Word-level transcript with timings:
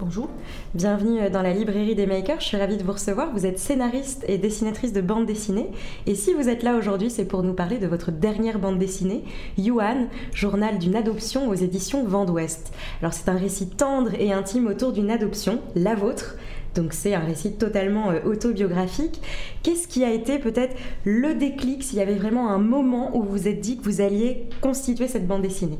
Bonjour. 0.00 0.30
Bienvenue 0.72 1.28
dans 1.28 1.42
la 1.42 1.52
librairie 1.52 1.94
des 1.94 2.06
makers. 2.06 2.40
Je 2.40 2.46
suis 2.46 2.56
ravie 2.56 2.78
de 2.78 2.82
vous 2.82 2.92
recevoir. 2.92 3.30
Vous 3.34 3.44
êtes 3.44 3.58
scénariste 3.58 4.24
et 4.28 4.38
dessinatrice 4.38 4.94
de 4.94 5.02
bande 5.02 5.26
dessinée. 5.26 5.68
Et 6.06 6.14
si 6.14 6.32
vous 6.32 6.48
êtes 6.48 6.62
là 6.62 6.76
aujourd'hui, 6.76 7.10
c'est 7.10 7.26
pour 7.26 7.42
nous 7.42 7.52
parler 7.52 7.76
de 7.76 7.86
votre 7.86 8.10
dernière 8.10 8.58
bande 8.58 8.78
dessinée, 8.78 9.24
Yuan, 9.58 10.08
journal 10.32 10.78
d'une 10.78 10.96
adoption 10.96 11.50
aux 11.50 11.54
éditions 11.54 12.02
Vent 12.04 12.24
d'Ouest. 12.24 12.72
Alors 13.02 13.12
c'est 13.12 13.28
un 13.28 13.36
récit 13.36 13.68
tendre 13.68 14.12
et 14.18 14.32
intime 14.32 14.68
autour 14.68 14.92
d'une 14.92 15.10
adoption, 15.10 15.60
la 15.74 15.94
vôtre. 15.94 16.36
Donc 16.74 16.94
c'est 16.94 17.14
un 17.14 17.20
récit 17.20 17.58
totalement 17.58 18.10
euh, 18.10 18.20
autobiographique. 18.24 19.20
Qu'est-ce 19.62 19.86
qui 19.86 20.02
a 20.02 20.10
été 20.10 20.38
peut-être 20.38 20.76
le 21.04 21.34
déclic, 21.34 21.82
s'il 21.82 21.98
y 21.98 22.02
avait 22.02 22.14
vraiment 22.14 22.48
un 22.48 22.58
moment 22.58 23.14
où 23.14 23.22
vous 23.22 23.32
vous 23.32 23.48
êtes 23.48 23.60
dit 23.60 23.76
que 23.76 23.84
vous 23.84 24.00
alliez 24.00 24.48
constituer 24.62 25.08
cette 25.08 25.26
bande 25.26 25.42
dessinée? 25.42 25.78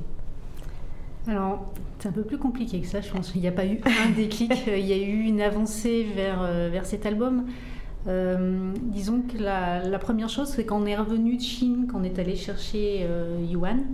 Alors, 1.27 1.73
c'est 1.99 2.09
un 2.09 2.13
peu 2.13 2.23
plus 2.23 2.39
compliqué 2.39 2.81
que 2.81 2.87
ça, 2.87 3.01
je 3.01 3.11
pense. 3.11 3.33
Il 3.35 3.41
n'y 3.41 3.49
a 3.49 3.53
pas 3.53 3.67
eu 3.67 3.81
un 3.85 4.11
déclic, 4.17 4.53
il 4.67 4.87
y 4.87 4.93
a 4.93 4.97
eu 4.97 5.23
une 5.23 5.41
avancée 5.41 6.07
vers, 6.15 6.43
euh, 6.43 6.69
vers 6.73 6.87
cet 6.87 7.07
album. 7.07 7.47
Euh, 8.07 8.73
disons 8.83 9.23
que 9.23 9.37
la, 9.37 9.99
première 9.99 10.31
chose, 10.31 10.49
c'est 10.49 10.65
quand 10.65 10.81
on 10.81 10.87
est 10.87 10.97
revenu 10.97 11.37
de 11.37 11.43
Chine, 11.43 11.87
quand 11.91 12.01
on 12.01 12.05
est 12.05 12.19
allé 12.19 12.37
chercher 12.37 13.01
euh, 13.03 13.39
Yuan, 13.51 13.85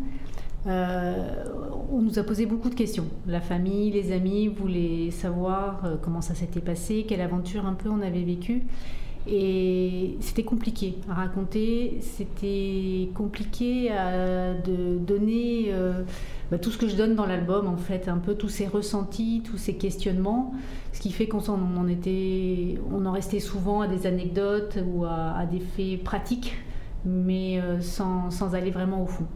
on 0.69 2.03
nous 2.03 2.19
a 2.19 2.25
posé 2.25 2.47
beaucoup 2.47 2.71
de 2.71 2.75
questions. 2.75 3.07
La 3.27 3.41
famille, 3.41 3.91
les 3.93 4.11
amis 4.13 4.49
voulaient 4.49 5.13
savoir 5.13 5.81
comment 6.03 6.21
ça 6.21 6.35
s'était 6.35 6.61
passé, 6.61 7.05
quelle 7.09 7.21
aventure 7.21 7.67
un 7.67 7.75
peu 7.75 7.89
on 7.89 8.03
avait 8.03 8.25
vécu. 8.25 8.63
Et 9.29 10.17
c'était 10.21 10.45
compliqué 10.45 10.99
à 11.11 11.15
raconter, 11.15 11.99
c'était 12.01 13.09
compliqué 13.15 13.91
à 13.91 14.55
de 14.55 14.99
donner 14.99 15.73
bah, 16.51 16.59
tout 16.59 16.71
ce 16.71 16.79
que 16.79 16.87
je 16.87 16.95
donne 16.95 17.17
dans 17.17 17.27
l'album, 17.27 17.67
en 17.67 17.77
fait, 17.77 18.07
un 18.09 18.19
peu 18.19 18.37
tous 18.37 18.49
ces 18.49 18.69
ressentis, 18.69 19.43
tous 19.45 19.57
ces 19.57 19.75
questionnements, 19.75 20.55
ce 20.93 21.01
qui 21.01 21.11
fait 21.11 21.27
qu'on 21.27 21.41
en, 21.49 21.89
était, 21.89 22.79
on 22.93 23.05
en 23.05 23.13
restait 23.13 23.41
souvent 23.41 23.81
à 23.81 23.89
des 23.89 24.07
anecdotes 24.07 24.79
ou 24.87 25.05
à, 25.05 25.45
des 25.51 25.59
faits 25.59 26.05
pratiques, 26.05 26.55
mais 27.05 27.61
euh, 27.61 27.81
sans, 27.81 28.31
sans, 28.31 28.55
aller 28.55 28.71
vraiment 28.71 29.03
au 29.03 29.07
fond. 29.07 29.27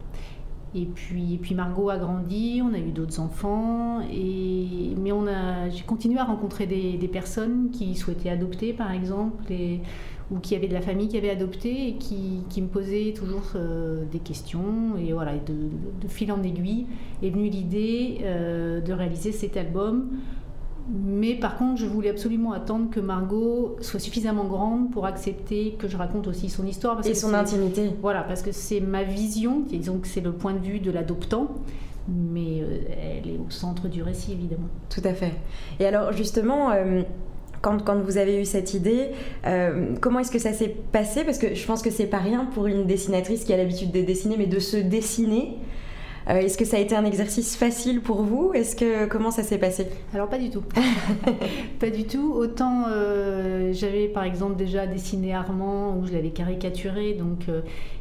Et 0.73 0.85
puis, 0.85 1.33
et 1.33 1.37
puis 1.37 1.53
Margot 1.53 1.89
a 1.89 1.97
grandi, 1.97 2.61
on 2.63 2.73
a 2.73 2.77
eu 2.77 2.91
d'autres 2.91 3.19
enfants, 3.19 3.99
et, 4.09 4.95
mais 4.97 5.11
on 5.11 5.27
a, 5.27 5.69
j'ai 5.69 5.83
continué 5.83 6.17
à 6.19 6.23
rencontrer 6.23 6.65
des, 6.65 7.09
personnes 7.11 7.71
qui 7.71 7.93
souhaitaient 7.95 8.29
adopter, 8.29 8.71
par 8.71 8.91
exemple, 8.91 9.51
et, 9.51 9.81
ou 10.31 10.39
qui 10.39 10.55
avaient 10.55 10.69
de 10.69 10.73
la 10.73 10.81
famille 10.81 11.09
qui 11.09 11.17
avait 11.17 11.29
adopté 11.29 11.89
et 11.89 11.95
qui, 11.95 12.61
me 12.61 12.67
posaient 12.67 13.13
toujours 13.13 13.51
euh, 13.55 14.05
des 14.09 14.19
questions. 14.19 14.95
Et 14.97 15.11
voilà, 15.11 15.33
de, 15.33 15.53
de, 16.01 16.07
fil 16.07 16.31
en 16.31 16.41
aiguille 16.41 16.85
est 17.21 17.31
venue 17.31 17.49
l'idée 17.49 18.19
euh, 18.23 18.79
de 18.79 18.93
réaliser 18.93 19.33
cet 19.33 19.57
album. 19.57 20.07
Mais 20.93 21.35
par 21.35 21.57
contre, 21.57 21.79
je 21.79 21.85
voulais 21.85 22.09
absolument 22.09 22.51
attendre 22.51 22.89
que 22.89 22.99
Margot 22.99 23.77
soit 23.79 23.99
suffisamment 23.99 24.45
grande 24.45 24.91
pour 24.91 25.05
accepter 25.05 25.75
que 25.79 25.87
je 25.87 25.95
raconte 25.95 26.27
aussi 26.27 26.49
son 26.49 26.67
histoire. 26.67 26.95
Parce 26.95 27.07
et 27.07 27.15
son 27.15 27.33
intimité. 27.33 27.91
Voilà, 28.01 28.23
parce 28.23 28.41
que 28.41 28.51
c'est 28.51 28.81
ma 28.81 29.03
vision, 29.03 29.61
disons 29.61 29.99
que 29.99 30.07
c'est 30.07 30.21
le 30.21 30.33
point 30.33 30.53
de 30.53 30.59
vue 30.59 30.79
de 30.79 30.91
l'adoptant 30.91 31.47
mais 32.07 32.61
euh, 32.61 32.79
elle 32.89 33.29
est 33.29 33.37
au 33.37 33.49
centre 33.49 33.87
du 33.87 34.01
récit 34.01 34.33
évidemment. 34.33 34.67
Tout 34.89 35.01
à 35.03 35.13
fait. 35.13 35.33
Et 35.79 35.85
alors 35.85 36.11
justement, 36.13 36.71
quand, 37.61 37.83
quand, 37.83 37.99
vous 37.99 38.17
avez 38.17 38.41
eu 38.41 38.45
cette 38.45 38.73
idée, 38.73 39.09
euh, 39.45 39.95
comment 40.01 40.19
est-ce 40.19 40.31
que 40.31 40.39
ça 40.39 40.53
s'est 40.53 40.75
passé? 40.91 41.23
Parce 41.23 41.37
que 41.37 41.53
je 41.53 41.65
pense 41.65 41.81
que 41.81 41.91
c'est 41.91 42.07
pas 42.07 42.17
rien 42.17 42.45
pour 42.45 42.67
une 42.67 42.85
dessinatrice 42.85 43.43
qui 43.43 43.53
a 43.53 43.57
l'habitude 43.57 43.91
de 43.91 44.01
dessiner, 44.01 44.35
mais 44.37 44.47
de 44.47 44.59
se 44.59 44.77
dessiner. 44.77 45.57
Euh, 46.29 46.39
est-ce 46.39 46.57
que 46.57 46.65
ça 46.65 46.77
a 46.77 46.79
été 46.79 46.95
un 46.95 47.05
exercice 47.05 47.55
facile 47.55 48.01
pour 48.01 48.21
vous? 48.21 48.51
Est-ce 48.53 48.75
que 48.75 49.05
comment 49.07 49.31
ça 49.31 49.43
s'est 49.43 49.57
passé? 49.57 49.87
Alors 50.13 50.29
pas 50.29 50.37
du 50.37 50.49
tout, 50.49 50.63
pas 51.79 51.89
du 51.89 52.05
tout. 52.05 52.33
Autant 52.33 52.85
euh, 52.89 53.73
j'avais 53.73 54.07
par 54.07 54.23
exemple 54.23 54.55
déjà 54.55 54.87
dessiné 54.87 55.33
Armand 55.33 55.97
où 55.97 56.05
je 56.05 56.13
l'avais 56.13 56.29
caricaturé, 56.29 57.13
donc 57.13 57.45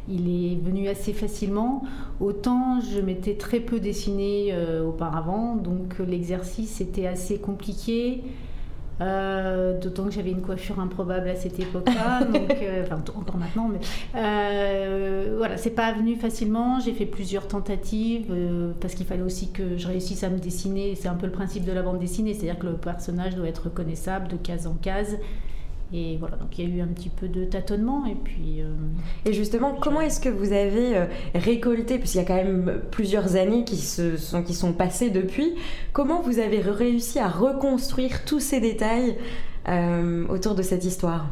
il 0.09 0.29
est 0.29 0.57
venu 0.63 0.89
assez 0.89 1.13
facilement. 1.13 1.83
Autant 2.21 2.81
je 2.81 3.01
m'étais 3.01 3.35
très 3.35 3.61
peu 3.61 3.81
dessiné 3.81 4.55
auparavant, 4.85 5.57
donc 5.57 5.99
l'exercice 6.07 6.81
était 6.81 7.07
assez 7.07 7.39
compliqué. 7.39 8.23
Euh, 9.01 9.79
d'autant 9.81 10.05
que 10.05 10.11
j'avais 10.11 10.31
une 10.31 10.43
coiffure 10.43 10.79
improbable 10.79 11.29
à 11.31 11.35
cette 11.35 11.59
époque-là, 11.59 12.25
donc, 12.33 12.51
euh, 12.63 12.83
enfin 12.85 13.03
encore 13.17 13.39
maintenant, 13.39 13.69
mais 13.69 13.81
euh, 14.15 15.37
voilà, 15.39 15.57
c'est 15.57 15.71
pas 15.71 15.93
venu 15.93 16.17
facilement. 16.17 16.81
J'ai 16.81 16.93
fait 16.93 17.07
plusieurs 17.07 17.49
tentatives 17.49 18.35
parce 18.81 18.95
qu'il 18.95 19.07
fallait 19.07 19.23
aussi 19.23 19.51
que 19.53 19.79
je 19.79 19.87
réussisse 19.87 20.23
à 20.23 20.29
me 20.29 20.39
dessiner. 20.39 20.95
C'est 20.97 21.09
un 21.09 21.15
peu 21.15 21.27
le 21.27 21.33
principe 21.33 21.65
de 21.65 21.73
la 21.73 21.83
bande 21.83 21.99
dessinée, 21.99 22.35
c'est-à-dire 22.35 22.59
que 22.59 22.67
le 22.67 22.75
personnage 22.75 23.37
doit 23.37 23.49
être 23.49 23.65
reconnaissable 23.65 24.29
de 24.29 24.37
case 24.37 24.67
en 24.67 24.75
case. 24.75 25.17
Et 25.93 26.17
voilà, 26.19 26.37
donc 26.37 26.57
il 26.57 26.69
y 26.69 26.73
a 26.73 26.77
eu 26.77 26.81
un 26.81 26.87
petit 26.89 27.09
peu 27.09 27.29
de 27.29 27.45
tâtonnement. 27.45 28.07
Et 28.07 28.15
puis. 28.15 28.61
Euh, 28.61 28.73
et 29.25 29.33
justement, 29.33 29.75
comment 29.75 30.01
est-ce 30.01 30.21
que 30.21 30.29
vous 30.29 30.53
avez 30.53 30.97
euh, 30.97 31.07
récolté, 31.35 31.99
parce 31.99 32.13
qu'il 32.13 32.21
y 32.21 32.25
a 32.25 32.27
quand 32.27 32.37
même 32.37 32.81
plusieurs 32.91 33.37
années 33.37 33.65
qui, 33.65 33.77
se 33.77 34.17
sont, 34.17 34.43
qui 34.43 34.55
sont 34.55 34.73
passées 34.73 35.11
depuis, 35.11 35.55
comment 35.93 36.23
vous 36.23 36.39
avez 36.39 36.61
réussi 36.61 37.19
à 37.19 37.29
reconstruire 37.29 38.25
tous 38.25 38.41
ces 38.41 38.61
détails 38.61 39.17
euh, 39.69 40.27
autour 40.29 40.55
de 40.55 40.63
cette 40.63 40.85
histoire? 40.85 41.27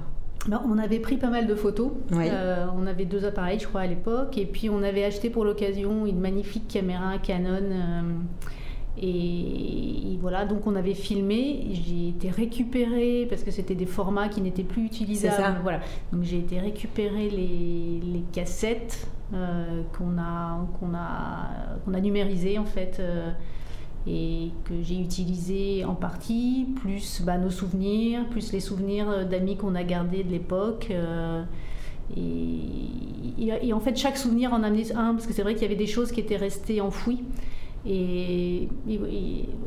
Ben, 0.49 0.63
on 0.67 0.79
avait 0.79 1.01
pris 1.01 1.19
pas 1.19 1.31
mal 1.31 1.47
de 1.47 1.55
photos. 1.55 1.93
on 2.11 2.87
avait 2.87 3.05
deux 3.05 3.25
appareils, 3.25 3.61
je 3.61 3.67
crois, 3.67 3.83
à 3.83 3.87
l'époque. 3.87 4.39
Et 4.39 4.47
puis, 4.47 4.71
on 4.71 4.83
avait 4.83 5.05
acheté 5.05 5.31
pour 5.31 5.45
l'occasion 5.45 6.07
une 6.07 6.21
magnifique 6.21 6.67
caméra 6.69 7.19
Canon 7.19 7.63
et, 9.01 10.19
voilà, 10.21 10.45
donc 10.45 10.67
on 10.67 10.75
avait 10.75 10.95
filmé, 10.95 11.69
j'ai 11.73 12.09
été 12.09 12.31
récupérer, 12.31 13.27
parce 13.29 13.43
que 13.43 13.51
c'était 13.51 13.75
des 13.75 13.87
formats 13.87 14.29
qui 14.29 14.41
n'étaient 14.41 14.65
plus 14.65 14.85
utilisables. 14.85 15.61
Voilà. 15.63 15.81
Donc 16.13 16.25
j'ai 16.25 16.39
été 16.39 16.59
récupérer 16.59 17.31
les, 17.31 18.01
les 18.03 18.23
cassettes 18.33 19.09
euh, 19.33 19.83
qu'on 19.97 20.19
a, 20.19 20.67
qu'on 20.81 20.95
a, 20.95 21.51
qu'on 21.85 21.95
a 21.95 22.01
numérisées 22.01 22.59
en 22.59 22.65
fait. 22.65 22.99
Euh, 23.01 23.31
et 24.07 24.53
que 24.65 24.73
j'ai 24.83 24.99
utilisées 24.99 25.85
en 25.85 25.95
partie, 25.95 26.69
plus 26.81 27.21
bah, 27.21 27.37
nos 27.37 27.51
souvenirs, 27.51 28.27
plus 28.31 28.53
les 28.53 28.61
souvenirs 28.61 29.27
d'amis 29.27 29.57
qu'on 29.57 29.75
a 29.75 29.83
gardés 29.83 30.25
de 30.25 30.31
l'époque. 30.31 30.89
Euh, 30.91 31.43
et, 32.17 33.53
et, 33.63 33.73
en 33.75 33.81
fait, 33.81 33.97
chaque 33.97 34.17
souvenir 34.17 34.55
en 34.55 34.63
amenait 34.63 34.93
un, 34.93 35.13
parce 35.13 35.27
que 35.27 35.35
c'est 35.35 35.43
vrai 35.43 35.53
qu'il 35.53 35.63
y 35.63 35.67
avait 35.67 35.75
des 35.75 35.87
choses 35.87 36.11
qui 36.11 36.21
étaient 36.21 36.39
restées 36.39 36.81
enfouies. 36.81 37.23
Et, 37.87 38.69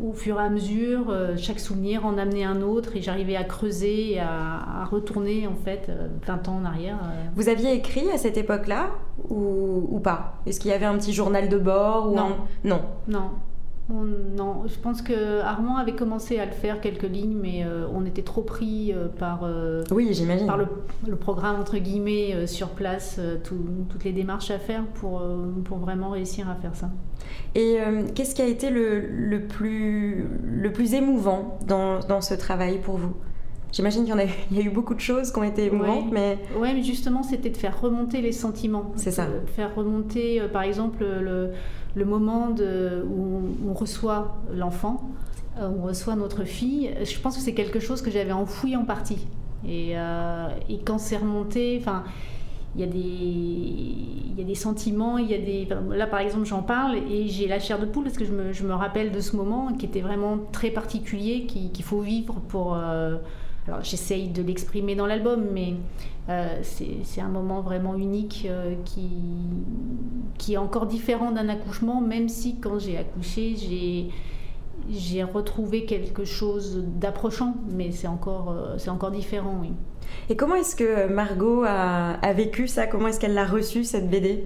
au 0.03 0.13
fur 0.13 0.39
et 0.39 0.43
à 0.43 0.49
mesure, 0.49 1.09
euh, 1.09 1.35
chaque 1.37 1.59
souvenir 1.59 2.05
en 2.05 2.17
amenait 2.17 2.43
un 2.43 2.61
autre 2.61 2.95
et 2.95 3.01
j'arrivais 3.01 3.35
à 3.35 3.43
creuser, 3.43 4.19
à, 4.19 4.81
à, 4.81 4.85
retourner 4.85 5.47
en 5.47 5.55
fait 5.55 5.89
20 6.27 6.47
euh, 6.47 6.51
ans 6.51 6.57
en 6.61 6.65
arrière. 6.65 6.97
Euh. 7.03 7.27
Vous 7.35 7.49
aviez 7.49 7.73
écrit 7.73 8.09
à 8.11 8.17
cette 8.17 8.37
époque-là 8.37 8.89
ou, 9.29 9.87
ou 9.89 9.99
pas? 9.99 10.35
Est-ce 10.45 10.59
qu'il 10.59 10.71
y 10.71 10.73
avait 10.73 10.85
un 10.85 10.97
petit 10.97 11.13
journal 11.13 11.49
de 11.49 11.57
bord 11.57 12.11
ou 12.11 12.15
Non. 12.15 12.35
Non. 12.63 12.81
Non 13.07 13.29
non, 13.91 14.63
je 14.67 14.79
pense 14.79 15.01
que 15.01 15.41
Armand 15.41 15.77
avait 15.77 15.95
commencé 15.95 16.39
à 16.39 16.45
le 16.45 16.51
faire 16.51 16.79
quelques 16.79 17.03
lignes, 17.03 17.37
mais 17.39 17.63
euh, 17.65 17.85
on 17.93 18.05
était 18.05 18.21
trop 18.21 18.41
pris 18.41 18.93
euh, 18.93 19.07
par, 19.07 19.41
euh, 19.43 19.83
oui, 19.91 20.09
j'imagine. 20.11 20.47
par 20.47 20.57
le, 20.57 20.67
programme 21.15 21.59
entre 21.59 21.77
guillemets 21.77 22.47
sur 22.47 22.69
place, 22.69 23.19
toutes 23.43 24.03
les 24.03 24.11
démarches 24.11 24.49
à 24.49 24.59
faire 24.59 24.85
pour, 24.85 25.21
pour 25.65 25.77
vraiment 25.77 26.09
réussir 26.09 26.49
à 26.49 26.55
faire 26.55 26.75
ça. 26.75 26.89
Et 27.53 27.77
qu'est-ce 28.15 28.33
qui 28.33 28.41
a 28.41 28.47
été 28.47 28.69
le, 28.69 28.99
le, 29.07 29.45
plus, 29.45 30.25
le 30.43 30.71
plus 30.71 30.93
émouvant 30.93 31.59
dans, 31.67 31.99
dans 31.99 32.21
ce 32.21 32.33
travail 32.33 32.79
pour 32.79 32.97
vous? 32.97 33.13
J'imagine 33.71 34.03
qu'il 34.05 34.15
y, 34.15 34.55
y, 34.55 34.59
a 34.59 34.65
eu 34.65 34.69
beaucoup 34.69 34.95
de 34.95 34.99
choses 34.99 35.31
qui 35.31 35.39
ont 35.39 35.43
été 35.43 35.65
émouvantes, 35.65 36.11
mais... 36.11 36.39
Oui, 36.57 36.69
mais 36.73 36.83
justement, 36.83 37.23
c'était 37.23 37.49
de 37.49 37.57
faire 37.57 37.79
remonter 37.79 38.21
les 38.21 38.31
sentiments. 38.31 38.91
C'est 38.95 39.11
ça. 39.11 39.25
De 39.25 39.47
faire 39.47 39.75
remonter, 39.75 40.41
par 40.51 40.63
exemple, 40.63 41.03
le, 41.03 41.51
le 41.95 42.05
moment 42.05 42.49
où 42.49 43.69
on, 43.69 43.73
reçoit 43.73 44.37
l'enfant, 44.53 45.09
euh, 45.59 45.69
on 45.77 45.83
reçoit 45.83 46.15
notre 46.15 46.43
fille, 46.43 46.91
je 47.03 47.19
pense 47.19 47.35
que 47.35 47.41
c'est 47.41 47.53
quelque 47.53 47.79
chose 47.79 48.01
que 48.01 48.11
j'avais 48.11 48.31
enfoui 48.31 48.75
en 48.75 48.85
partie. 48.85 49.27
Et, 49.67 49.97
euh, 49.97 50.47
quand 50.85 50.97
c'est 50.97 51.17
remonté, 51.17 51.77
enfin, 51.79 52.03
il 52.75 52.81
y, 52.81 52.83
a 52.85 52.87
des, 52.87 52.99
y 54.37 54.41
a 54.41 54.45
des 54.45 54.55
sentiments, 54.55 55.17
il 55.17 55.29
y 55.29 55.33
a 55.33 55.37
des... 55.37 55.67
Là, 55.89 56.07
par 56.07 56.21
exemple, 56.21 56.45
j'en 56.45 56.63
parle 56.63 56.95
et 56.95 57.27
j'ai 57.27 57.47
la 57.47 57.59
chair 57.59 57.79
de 57.79 57.85
poule 57.85 58.05
parce 58.05 58.17
que 58.17 58.23
je 58.23 58.31
me, 58.31 58.53
je 58.53 58.65
me, 58.65 58.73
rappelle 58.73 59.11
de 59.11 59.19
ce 59.19 59.35
moment 59.35 59.73
qui 59.73 59.85
était 59.85 59.99
vraiment 59.99 60.39
très 60.53 60.71
particulier, 60.71 61.45
qu'il 61.45 61.83
faut 61.83 62.01
vivre 62.01 62.35
pour... 62.47 62.75
Euh, 62.75 63.17
alors, 63.67 63.83
j'essaye 63.83 64.29
de 64.29 64.41
l'exprimer 64.41 64.95
dans 64.95 65.05
l'album, 65.05 65.45
mais 65.53 65.75
euh, 66.29 66.59
c'est 66.63 67.21
un 67.21 67.27
moment 67.27 67.61
vraiment 67.61 67.95
unique 67.95 68.47
euh, 68.49 68.73
qui, 68.85 69.09
qui 70.37 70.53
est 70.53 70.57
encore 70.57 70.87
différent 70.87 71.31
d'un 71.31 71.47
accouchement, 71.47 72.01
même 72.01 72.27
si 72.27 72.59
quand 72.59 72.79
j'ai 72.79 72.97
accouché, 72.97 74.09
j'ai 74.89 75.23
retrouvé 75.23 75.85
quelque 75.85 76.25
chose 76.25 76.83
d'approchant, 76.99 77.55
mais 77.69 77.91
c'est 77.91 78.07
encore, 78.07 78.55
c'est 78.77 78.89
encore 78.89 79.11
différent. 79.11 79.61
Et 80.29 80.35
comment 80.35 80.55
est-ce 80.55 80.75
que 80.75 81.07
Margot 81.07 81.63
a, 81.63 82.33
vécu 82.33 82.67
ça? 82.67 82.87
Comment 82.87 83.09
est-ce 83.09 83.19
qu'elle 83.19 83.35
l'a 83.35 83.45
reçu, 83.45 83.83
cette 83.83 84.09
BD 84.09 84.45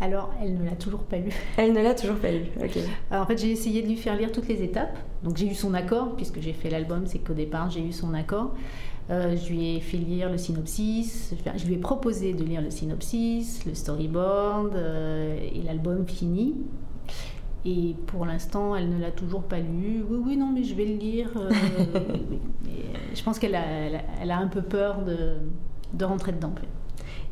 alors, 0.00 0.30
elle 0.42 0.58
ne 0.58 0.64
l'a 0.64 0.76
toujours 0.76 1.04
pas 1.04 1.16
lu. 1.16 1.30
Elle 1.56 1.72
ne 1.72 1.82
l'a 1.82 1.94
toujours 1.94 2.16
pas 2.16 2.30
lu, 2.30 2.44
ok. 2.60 2.78
Alors, 3.10 3.24
en 3.24 3.26
fait, 3.26 3.38
j'ai 3.38 3.50
essayé 3.50 3.80
de 3.82 3.88
lui 3.88 3.96
faire 3.96 4.14
lire 4.14 4.30
toutes 4.30 4.48
les 4.48 4.62
étapes. 4.62 4.98
Donc, 5.22 5.38
j'ai 5.38 5.46
eu 5.46 5.54
son 5.54 5.72
accord, 5.72 6.16
puisque 6.16 6.40
j'ai 6.40 6.52
fait 6.52 6.68
l'album, 6.68 7.06
c'est 7.06 7.18
qu'au 7.18 7.32
départ, 7.32 7.70
j'ai 7.70 7.80
eu 7.80 7.92
son 7.92 8.12
accord. 8.12 8.52
Euh, 9.08 9.36
je 9.36 9.52
lui 9.52 9.76
ai 9.76 9.80
fait 9.80 9.96
lire 9.96 10.30
le 10.30 10.36
synopsis, 10.36 11.32
je 11.54 11.66
lui 11.66 11.74
ai 11.74 11.78
proposé 11.78 12.34
de 12.34 12.42
lire 12.42 12.60
le 12.60 12.70
synopsis, 12.70 13.64
le 13.64 13.74
storyboard 13.74 14.74
euh, 14.74 15.38
et 15.54 15.62
l'album 15.62 16.06
fini. 16.08 16.56
Et 17.64 17.94
pour 18.06 18.26
l'instant, 18.26 18.74
elle 18.74 18.90
ne 18.90 19.00
l'a 19.00 19.12
toujours 19.12 19.42
pas 19.42 19.60
lu. 19.60 20.04
Oui, 20.08 20.18
oui, 20.24 20.36
non, 20.36 20.50
mais 20.52 20.64
je 20.64 20.74
vais 20.74 20.84
le 20.84 20.96
lire. 20.96 21.30
Euh, 21.36 21.50
je 23.14 23.22
pense 23.22 23.38
qu'elle 23.38 23.54
a, 23.54 23.64
elle 24.20 24.30
a, 24.30 24.38
un 24.38 24.48
peu 24.48 24.62
peur 24.62 25.02
de, 25.04 25.36
de 25.92 26.04
rentrer 26.04 26.32
dedans. 26.32 26.52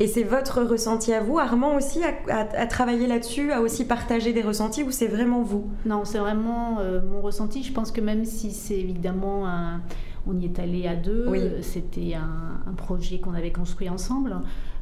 Et 0.01 0.07
c'est 0.07 0.25
votre 0.25 0.63
ressenti 0.63 1.13
à 1.13 1.21
vous 1.21 1.39
Armand 1.39 1.77
aussi 1.77 2.01
à, 2.29 2.67
travailler 2.67 3.07
là-dessus, 3.07 3.53
à 3.53 3.61
aussi 3.61 3.85
partager 3.85 4.33
des 4.33 4.43
ressentis 4.43 4.83
ou 4.83 4.91
c'est 4.91 5.07
vraiment 5.07 5.43
vous? 5.43 5.71
Non, 5.87 6.05
c'est 6.05 6.19
vraiment 6.19 6.79
euh, 6.81 7.01
mon 7.03 7.21
ressenti. 7.21 7.63
Je 7.63 7.73
pense 7.73 7.93
que 7.93 8.01
même 8.01 8.25
si 8.25 8.51
c'est 8.51 8.79
évidemment 8.79 9.47
un, 9.47 9.83
on 10.27 10.37
y 10.39 10.47
est 10.47 10.59
allé 10.59 10.87
à 10.89 10.97
deux, 10.97 11.29
c'était 11.63 12.15
un, 12.15 12.61
un, 12.69 12.75
projet 12.75 13.21
qu'on 13.21 13.35
avait 13.35 13.53
construit 13.53 13.89
ensemble. 13.89 14.37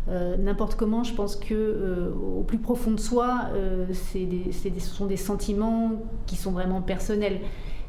Euh, 0.08 0.36
n'importe 0.36 0.74
comment, 0.74 1.04
je 1.04 1.14
pense 1.14 1.36
que 1.36 1.54
euh, 1.54 2.10
au 2.12 2.42
plus 2.42 2.58
profond 2.58 2.90
de 2.90 3.00
soi, 3.00 3.42
euh, 3.54 3.86
ce 3.92 4.80
sont 4.80 5.06
des 5.06 5.16
sentiments 5.16 5.92
qui 6.26 6.36
sont 6.36 6.52
vraiment 6.52 6.82
personnels. 6.82 7.40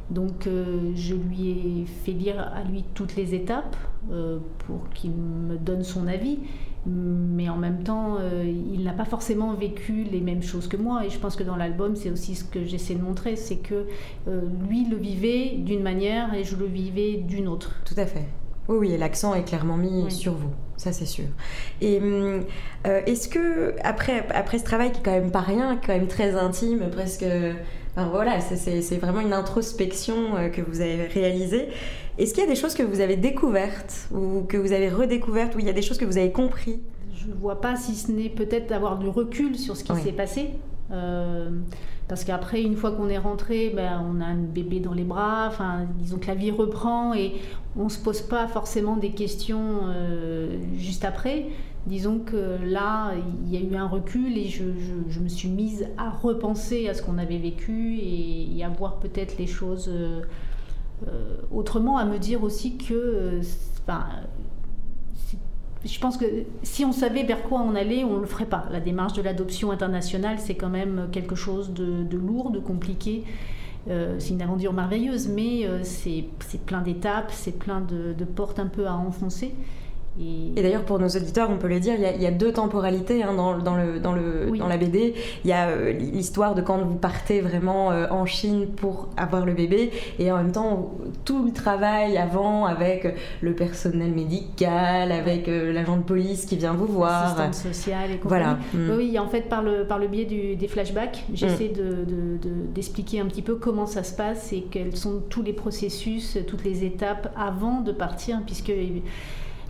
Donc 0.09 0.47
je 0.95 1.15
lui 1.15 1.49
ai 1.49 1.85
fait 1.85 2.11
lire 2.11 2.37
à 2.39 2.63
lui 2.69 2.83
toutes 2.93 3.15
les 3.15 3.33
étapes 3.33 3.77
pour 4.09 4.89
qu'il 4.93 5.11
me 5.11 5.55
donne 5.55 5.81
son 5.81 6.07
avis, 6.07 6.39
mais 6.85 7.49
en 7.49 7.57
même 7.57 7.83
temps, 7.83 8.17
il 8.43 8.83
n'a 8.83 8.93
pas 8.93 9.05
forcément 9.05 9.53
vécu 9.53 10.03
les 10.03 10.19
mêmes 10.19 10.43
choses 10.43 10.67
que 10.67 10.77
moi. 10.77 11.05
Et 11.05 11.09
je 11.09 11.17
pense 11.17 11.35
que 11.35 11.43
dans 11.43 11.55
l'album, 11.55 11.95
c'est 11.95 12.09
aussi 12.09 12.35
ce 12.35 12.43
que 12.43 12.65
j'essaie 12.65 12.95
de 12.95 13.01
montrer, 13.01 13.35
c'est 13.35 13.57
que 13.57 13.85
lui 14.67 14.85
le 14.85 14.97
vivait 14.97 15.55
d'une 15.57 15.81
manière 15.81 16.33
et 16.33 16.43
je 16.43 16.55
le 16.55 16.65
vivais 16.65 17.17
d'une 17.17 17.47
autre. 17.47 17.75
Tout 17.85 17.95
à 17.97 18.05
fait. 18.05 18.25
Oui, 18.69 18.77
oui, 18.77 18.97
l'accent 18.97 19.33
est 19.35 19.43
clairement 19.43 19.75
mis 19.75 20.09
sur 20.09 20.33
vous, 20.33 20.51
ça 20.77 20.93
c'est 20.93 21.05
sûr. 21.05 21.25
Et 21.81 21.97
hum, 21.97 22.45
euh, 22.87 23.01
est-ce 23.05 23.27
que, 23.27 23.75
après, 23.83 24.25
après 24.33 24.57
ce 24.57 24.63
travail 24.63 24.93
qui 24.93 24.99
est 24.99 25.03
quand 25.03 25.11
même 25.11 25.31
pas 25.31 25.41
rien, 25.41 25.77
quand 25.85 25.93
même 25.93 26.07
très 26.07 26.35
intime, 26.35 26.89
presque. 26.89 27.25
Enfin, 27.95 28.07
voilà, 28.09 28.39
c'est 28.39 28.97
vraiment 28.97 29.19
une 29.19 29.33
introspection 29.33 30.35
euh, 30.35 30.49
que 30.49 30.61
vous 30.61 30.81
avez 30.81 31.05
réalisée. 31.07 31.67
Est-ce 32.17 32.33
qu'il 32.33 32.43
y 32.43 32.45
a 32.45 32.49
des 32.49 32.55
choses 32.55 32.75
que 32.75 32.83
vous 32.83 32.99
avez 32.99 33.15
découvertes 33.15 34.07
ou 34.13 34.43
que 34.47 34.57
vous 34.57 34.71
avez 34.71 34.89
redécouvertes 34.89 35.55
ou 35.55 35.59
il 35.59 35.65
y 35.65 35.69
a 35.69 35.73
des 35.73 35.81
choses 35.81 35.97
que 35.97 36.05
vous 36.05 36.17
avez 36.17 36.31
compris? 36.31 36.79
Je 37.15 37.27
ne 37.27 37.33
vois 37.33 37.59
pas 37.61 37.75
si 37.75 37.95
ce 37.95 38.11
n'est 38.11 38.29
peut-être 38.29 38.67
d'avoir 38.67 38.99
du 38.99 39.07
recul 39.07 39.57
sur 39.57 39.75
ce 39.75 39.83
qui 39.83 39.95
s'est 39.95 40.11
passé. 40.11 40.51
Euh, 40.91 41.49
parce 42.07 42.23
qu'après, 42.25 42.61
une 42.61 42.75
fois 42.75 42.91
qu'on 42.91 43.09
est 43.09 43.17
rentré, 43.17 43.71
ben, 43.75 44.05
on 44.07 44.21
a 44.21 44.25
un 44.25 44.35
bébé 44.35 44.79
dans 44.79 44.93
les 44.93 45.03
bras, 45.03 45.47
enfin, 45.47 45.87
disons 45.97 46.17
que 46.19 46.27
la 46.27 46.35
vie 46.35 46.51
reprend 46.51 47.13
et 47.13 47.33
on 47.77 47.85
ne 47.85 47.89
se 47.89 47.97
pose 47.97 48.21
pas 48.21 48.47
forcément 48.47 48.97
des 48.97 49.11
questions 49.11 49.79
euh, 49.85 50.57
juste 50.77 51.05
après. 51.05 51.47
Disons 51.87 52.19
que 52.19 52.57
là, 52.63 53.11
il 53.45 53.53
y 53.53 53.57
a 53.57 53.59
eu 53.59 53.75
un 53.75 53.87
recul 53.87 54.37
et 54.37 54.47
je, 54.47 54.63
je, 55.09 55.19
me 55.19 55.27
suis 55.27 55.49
mise 55.49 55.87
à 55.97 56.09
repenser 56.09 56.87
à 56.87 56.93
ce 56.93 57.01
qu'on 57.01 57.17
avait 57.17 57.39
vécu 57.39 57.97
et, 57.97 58.63
à 58.63 58.69
voir 58.69 58.99
peut-être 58.99 59.37
les 59.37 59.47
choses 59.47 59.89
euh, 59.91 60.21
autrement, 61.51 61.97
à 61.97 62.05
me 62.05 62.17
dire 62.17 62.43
aussi 62.43 62.77
que 62.77 63.39
enfin, 63.81 64.05
je 65.85 65.99
pense 65.99 66.17
que 66.17 66.25
si 66.61 66.85
on 66.85 66.91
savait 66.91 67.23
vers 67.23 67.43
quoi 67.43 67.61
on 67.61 67.75
allait, 67.75 68.03
on 68.03 68.15
ne 68.15 68.21
le 68.21 68.25
ferait 68.25 68.45
pas. 68.45 68.65
La 68.71 68.79
démarche 68.79 69.13
de 69.13 69.21
l'adoption 69.21 69.71
internationale, 69.71 70.37
c'est 70.39 70.55
quand 70.55 70.69
même 70.69 71.09
quelque 71.11 71.35
chose 71.35 71.73
de, 71.73 72.17
lourd, 72.17 72.51
de 72.51 72.59
compliqué. 72.59 73.23
Euh, 73.89 74.15
c'est 74.17 74.29
une 74.29 74.41
aventure 74.41 74.71
merveilleuse, 74.71 75.27
mais 75.27 75.65
euh, 75.65 75.79
c'est 75.83 76.25
plein 76.65 76.81
d'étapes, 76.81 77.31
c'est 77.31 77.57
plein 77.57 77.81
de, 77.81 78.23
portes 78.23 78.59
un 78.59 78.67
peu 78.67 78.87
à 78.87 78.95
enfoncer. 78.95 79.53
Et, 80.19 80.61
d'ailleurs, 80.61 80.83
pour 80.83 80.99
nos 80.99 81.07
auditeurs, 81.07 81.49
on 81.49 81.57
peut 81.57 81.67
le 81.67 81.79
dire, 81.79 81.95
il 81.95 82.21
y 82.21 82.27
a, 82.27 82.31
deux 82.31 82.51
temporalités 82.51 83.23
hein, 83.23 83.33
dans, 83.33 83.57
dans, 83.57 83.75
le, 83.75 83.99
dans, 83.99 84.13
le, 84.13 84.55
dans 84.57 84.67
la 84.67 84.77
BD. 84.77 85.15
Il 85.43 85.49
y 85.49 85.53
a 85.53 85.69
euh, 85.69 85.91
l'histoire 85.91 86.53
de 86.53 86.61
quand 86.61 86.77
vous 86.77 86.95
partez 86.95 87.41
vraiment 87.41 87.91
euh, 87.91 88.05
en 88.11 88.25
Chine 88.25 88.67
pour 88.67 89.09
avoir 89.17 89.45
le 89.45 89.53
bébé, 89.53 89.91
et 90.19 90.31
en 90.31 90.37
même 90.37 90.51
temps, 90.51 90.91
tout 91.25 91.43
le 91.43 91.51
travail 91.51 92.17
avant 92.17 92.65
avec 92.65 93.15
le 93.41 93.55
personnel 93.55 94.11
médical, 94.11 95.11
avec 95.11 95.47
euh, 95.47 95.73
l'agent 95.73 95.97
de 95.97 96.03
police 96.03 96.45
qui 96.45 96.57
vient 96.57 96.73
vous 96.73 96.85
voir. 96.85 97.25
Assistante 97.39 97.55
sociale 97.55 98.11
et 98.11 98.17
compagnie. 98.17 98.43
Voilà. 98.43 98.59
Mm. 98.73 98.95
Oui, 98.95 99.17
en 99.17 99.27
fait, 99.27 99.49
par 99.49 99.63
le, 99.63 99.85
par 99.85 99.97
le 99.97 100.07
biais 100.07 100.25
du, 100.25 100.55
des 100.55 100.67
flashbacks, 100.67 101.25
j'essaie 101.33 101.69
mm. 101.69 102.37
d'expliquer 102.73 103.17
de, 103.17 103.23
un 103.23 103.27
petit 103.27 103.41
peu 103.41 103.55
comment 103.55 103.87
ça 103.87 104.03
se 104.03 104.13
passe 104.15 104.53
et 104.53 104.61
quels 104.69 104.95
sont 104.95 105.23
tous 105.27 105.41
les 105.41 105.53
processus, 105.53 106.37
toutes 106.45 106.63
les 106.63 106.83
étapes 106.83 107.33
avant 107.35 107.81
de 107.81 107.91
partir, 107.91 108.39
puisque 108.45 108.71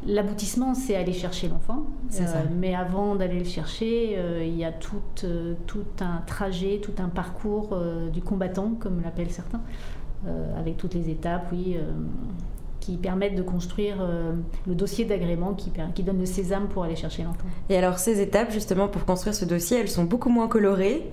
L'aboutissement, 0.05 0.73
c'est 0.73 0.95
aller 0.95 1.13
chercher 1.13 1.47
l'enfant. 1.47 1.85
Euh, 2.19 2.25
mais 2.59 2.75
avant 2.75 3.15
d'aller 3.15 3.39
le 3.39 3.45
chercher, 3.45 4.15
euh, 4.17 4.43
il 4.45 4.55
y 4.57 4.65
a 4.65 4.71
tout, 4.71 5.01
euh, 5.23 5.53
tout, 5.65 5.85
un 6.01 6.21
trajet, 6.25 6.79
tout 6.81 6.93
un 6.99 7.09
parcours 7.09 7.77
du 8.11 8.21
combattant, 8.21 8.73
comme 8.79 9.01
l'appellent 9.01 9.31
certains, 9.31 9.61
avec 10.57 10.77
toutes 10.77 10.93
les 10.93 11.09
étapes, 11.09 11.47
oui, 11.51 11.77
qui 12.79 12.97
permettent 12.97 13.35
de 13.35 13.43
construire 13.43 13.95
le 14.67 14.75
dossier 14.75 15.05
d'agrément 15.05 15.53
qui, 15.53 15.71
qui 15.95 16.03
donne 16.03 16.19
le 16.19 16.25
sésame 16.25 16.67
pour 16.67 16.83
aller 16.83 16.95
chercher 16.95 17.23
l'enfant. 17.23 17.45
Et 17.69 17.77
alors, 17.77 17.97
ces 17.97 18.21
étapes, 18.21 18.51
justement, 18.51 18.87
pour 18.87 19.05
construire 19.05 19.35
ce 19.35 19.45
dossier, 19.45 19.79
elles 19.79 19.89
sont 19.89 20.03
beaucoup 20.03 20.29
moins 20.29 20.47
colorées. 20.47 21.09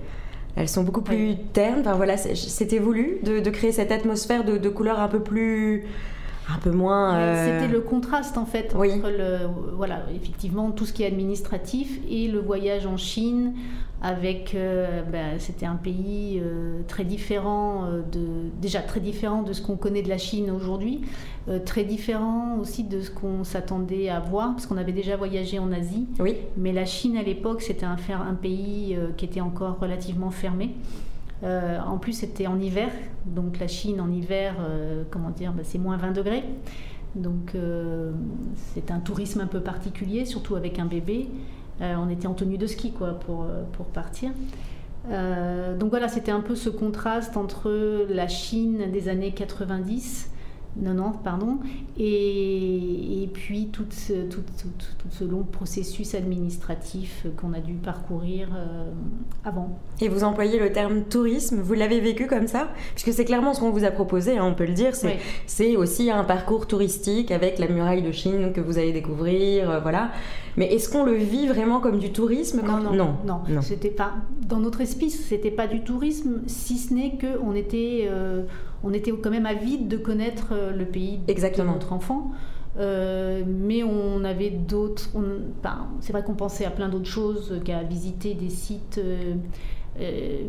Elles 0.57 0.67
sont 0.67 0.83
beaucoup 0.83 1.01
plus 1.01 1.37
ternes. 1.53 1.79
Enfin, 1.79 1.93
voilà, 1.93 2.17
c'était 2.17 2.79
voulu 2.79 3.19
de, 3.23 3.39
de, 3.39 3.49
créer 3.49 3.71
cette 3.71 3.91
atmosphère 3.91 4.43
de, 4.43 4.57
de 4.57 4.69
couleurs 4.69 4.99
un 4.99 5.07
peu 5.07 5.21
plus 5.21 5.85
un 6.49 6.57
peu 6.59 6.71
moins. 6.71 7.15
Euh, 7.15 7.59
c'était 7.59 7.71
le 7.71 7.81
contraste 7.81 8.37
en 8.37 8.45
fait 8.45 8.75
entre 8.75 9.09
le, 9.09 9.47
voilà, 9.75 10.03
effectivement 10.15 10.71
tout 10.71 10.85
ce 10.85 10.93
qui 10.93 11.03
est 11.03 11.07
administratif 11.07 11.99
et 12.09 12.27
le 12.27 12.39
voyage 12.39 12.85
en 12.85 12.97
Chine 12.97 13.53
avec, 14.03 14.55
euh, 14.55 15.03
ben, 15.03 15.39
c'était 15.39 15.67
un 15.67 15.75
pays 15.75 16.41
euh, 16.43 16.81
très 16.87 17.03
différent 17.03 17.85
de, 18.11 18.49
déjà 18.59 18.81
très 18.81 18.99
différent 18.99 19.43
de 19.43 19.53
ce 19.53 19.61
qu'on 19.61 19.77
connaît 19.77 20.01
de 20.01 20.09
la 20.09 20.17
Chine 20.17 20.49
aujourd'hui, 20.49 21.01
très 21.65 21.83
différent 21.83 22.57
aussi 22.59 22.83
de 22.83 23.01
ce 23.01 23.11
qu'on 23.11 23.43
s'attendait 23.43 24.09
à 24.09 24.19
voir 24.19 24.51
parce 24.51 24.65
qu'on 24.65 24.77
avait 24.77 24.91
déjà 24.91 25.17
voyagé 25.17 25.59
en 25.59 25.71
Asie. 25.71 26.07
Oui. 26.19 26.35
Mais 26.57 26.71
la 26.71 26.85
Chine 26.85 27.17
à 27.17 27.23
l'époque 27.23 27.61
c'était 27.61 27.85
un, 27.85 27.97
un 28.09 28.33
pays 28.33 28.97
qui 29.17 29.25
était 29.25 29.41
encore 29.41 29.77
relativement 29.79 30.31
fermé. 30.31 30.75
Euh, 31.43 31.79
en 31.79 31.97
plus, 31.97 32.13
c'était 32.13 32.47
en 32.47 32.59
hiver, 32.59 32.89
donc 33.25 33.59
la 33.59 33.67
Chine 33.67 33.99
en 33.99 34.11
hiver, 34.11 34.55
euh, 34.59 35.03
comment 35.09 35.31
dire, 35.31 35.53
bah, 35.53 35.63
c'est 35.63 35.79
moins 35.79 35.97
20 35.97 36.11
degrés. 36.11 36.43
Donc 37.15 37.55
euh, 37.55 38.11
c'est 38.55 38.91
un 38.91 38.99
tourisme 38.99 39.41
un 39.41 39.47
peu 39.47 39.59
particulier, 39.59 40.25
surtout 40.25 40.55
avec 40.55 40.79
un 40.79 40.85
bébé. 40.85 41.27
on 41.81 42.09
était 42.09 42.27
en 42.27 42.33
tenue 42.33 42.57
de 42.57 42.67
ski 42.67 42.91
quoi, 42.91 43.19
pour, 43.19 43.47
pour 43.73 43.87
partir. 43.87 44.31
donc 45.09 45.89
voilà, 45.89 46.07
c'était 46.07 46.31
un 46.31 46.41
peu 46.41 46.55
ce 46.55 46.69
contraste 46.69 47.35
entre 47.35 48.05
la 48.07 48.27
Chine 48.27 48.91
des 48.91 49.09
années 49.09 49.31
90 49.31 50.30
90, 50.79 51.19
pardon, 51.23 51.59
et, 51.97 53.23
et 53.23 53.27
puis 53.27 53.67
tout 53.67 53.85
ce, 53.89 54.13
tout, 54.29 54.41
ce, 55.09 55.23
long 55.23 55.43
processus 55.43 56.15
administratif 56.15 57.27
qu'on 57.37 57.53
a 57.53 57.59
dû 57.59 57.73
parcourir 57.73 58.49
euh, 58.55 58.91
avant. 59.43 59.77
Et 59.99 60.07
vous 60.07 60.23
employez 60.23 60.59
le 60.59 60.71
terme 60.71 61.03
tourisme, 61.03 61.61
vous 61.61 61.73
l'avez 61.73 61.99
vécu 61.99 62.27
comme 62.27 62.47
ça? 62.47 62.69
Puisque 62.95 63.13
c'est 63.13 63.25
clairement 63.25 63.53
ce 63.53 63.59
qu'on 63.59 63.71
vous 63.71 63.83
a 63.83 63.91
proposé, 63.91 64.37
hein, 64.37 64.45
on 64.45 64.53
peut 64.53 64.65
le 64.65 64.73
dire, 64.73 64.93
c'est 65.45 65.75
aussi 65.75 66.09
un 66.09 66.23
parcours 66.23 66.67
touristique 66.67 67.31
avec 67.31 67.59
la 67.59 67.67
muraille 67.67 68.01
de 68.01 68.11
Chine 68.11 68.51
que 68.53 68.61
vous 68.61 68.77
allez 68.77 68.93
découvrir, 68.93 69.69
euh, 69.69 69.79
voilà. 69.79 70.11
Mais 70.57 70.73
est-ce 70.73 70.89
qu'on 70.89 71.03
le 71.03 71.13
vit 71.13 71.47
vraiment 71.47 71.79
comme 71.79 71.99
du 71.99 72.11
tourisme 72.11 72.61
non, 72.65 72.79
non, 72.79 73.15
non, 73.25 73.41
non, 73.47 73.61
C'était 73.61 73.89
pas 73.89 74.13
dans 74.47 74.59
notre 74.59 74.81
esprit, 74.81 75.09
c'était 75.09 75.51
pas 75.51 75.67
du 75.67 75.81
tourisme, 75.81 76.41
si 76.47 76.77
ce 76.77 76.93
n'est 76.93 77.17
que 77.17 77.39
on 77.43 77.55
était, 77.55 78.07
euh, 78.09 78.43
on 78.83 78.93
était 78.93 79.11
quand 79.11 79.29
même 79.29 79.45
avide 79.45 79.87
de 79.87 79.97
connaître 79.97 80.49
euh, 80.51 80.71
le 80.71 80.85
pays 80.85 81.19
Exactement. 81.27 81.69
de 81.69 81.73
notre 81.75 81.93
enfant. 81.93 82.31
mais 82.77 83.83
on 83.83 84.23
avait 84.23 84.49
d'autres. 84.49 85.09
c'est 85.99 86.13
vrai 86.13 86.23
qu'on 86.23 86.35
pensait 86.35 86.65
à 86.65 86.71
plein 86.71 86.89
d'autres 86.89 87.09
choses 87.09 87.61
qu'à 87.65 87.83
visiter 87.83 88.33
des 88.33 88.49
sites 88.49 88.99
euh, 89.99 90.47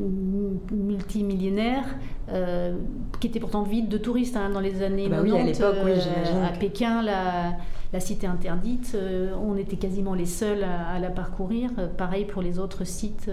multimillénaire 0.71 1.83
euh, 2.29 2.77
qui 3.19 3.27
était 3.27 3.41
pourtant 3.41 3.65
vide 3.65 3.89
de 3.89 3.99
touristes 3.99 4.37
hein, 4.37 4.51
dans 4.51 4.61
les 4.61 4.85
années 4.85 5.09
bah 5.09 5.17
90. 5.17 5.33
Oui, 5.33 5.41
à 5.41 5.45
l'époque, 5.45 5.77
oui, 5.85 5.91
euh, 5.91 6.47
À 6.47 6.57
Pékin, 6.57 7.03
la, 7.03 7.55
la 7.93 7.99
cité 7.99 8.29
interdite, 8.29 8.97
on 9.45 9.57
était 9.57 9.77
quasiment 9.77 10.15
les 10.15 10.27
seuls 10.27 10.63
à, 10.63 11.01
la 11.01 11.11
parcourir. 11.11 11.71
pareil 11.99 12.25
pour 12.25 12.41
les 12.41 12.61
autres 12.61 12.85
sites 12.85 13.29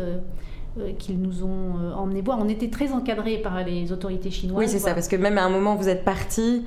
qu'ils 0.97 1.19
nous 1.19 1.43
ont 1.43 1.93
emmenés 1.95 2.21
voir. 2.21 2.39
On 2.41 2.49
était 2.49 2.69
très 2.69 2.91
encadrés 2.91 3.37
par 3.37 3.63
les 3.63 3.91
autorités 3.91 4.31
chinoises. 4.31 4.57
Oui, 4.57 4.67
c'est 4.67 4.79
ça, 4.79 4.93
parce 4.93 5.07
que 5.07 5.15
même 5.15 5.37
à 5.37 5.43
un 5.43 5.49
moment, 5.49 5.75
vous 5.75 5.89
êtes 5.89 6.03
parti 6.03 6.65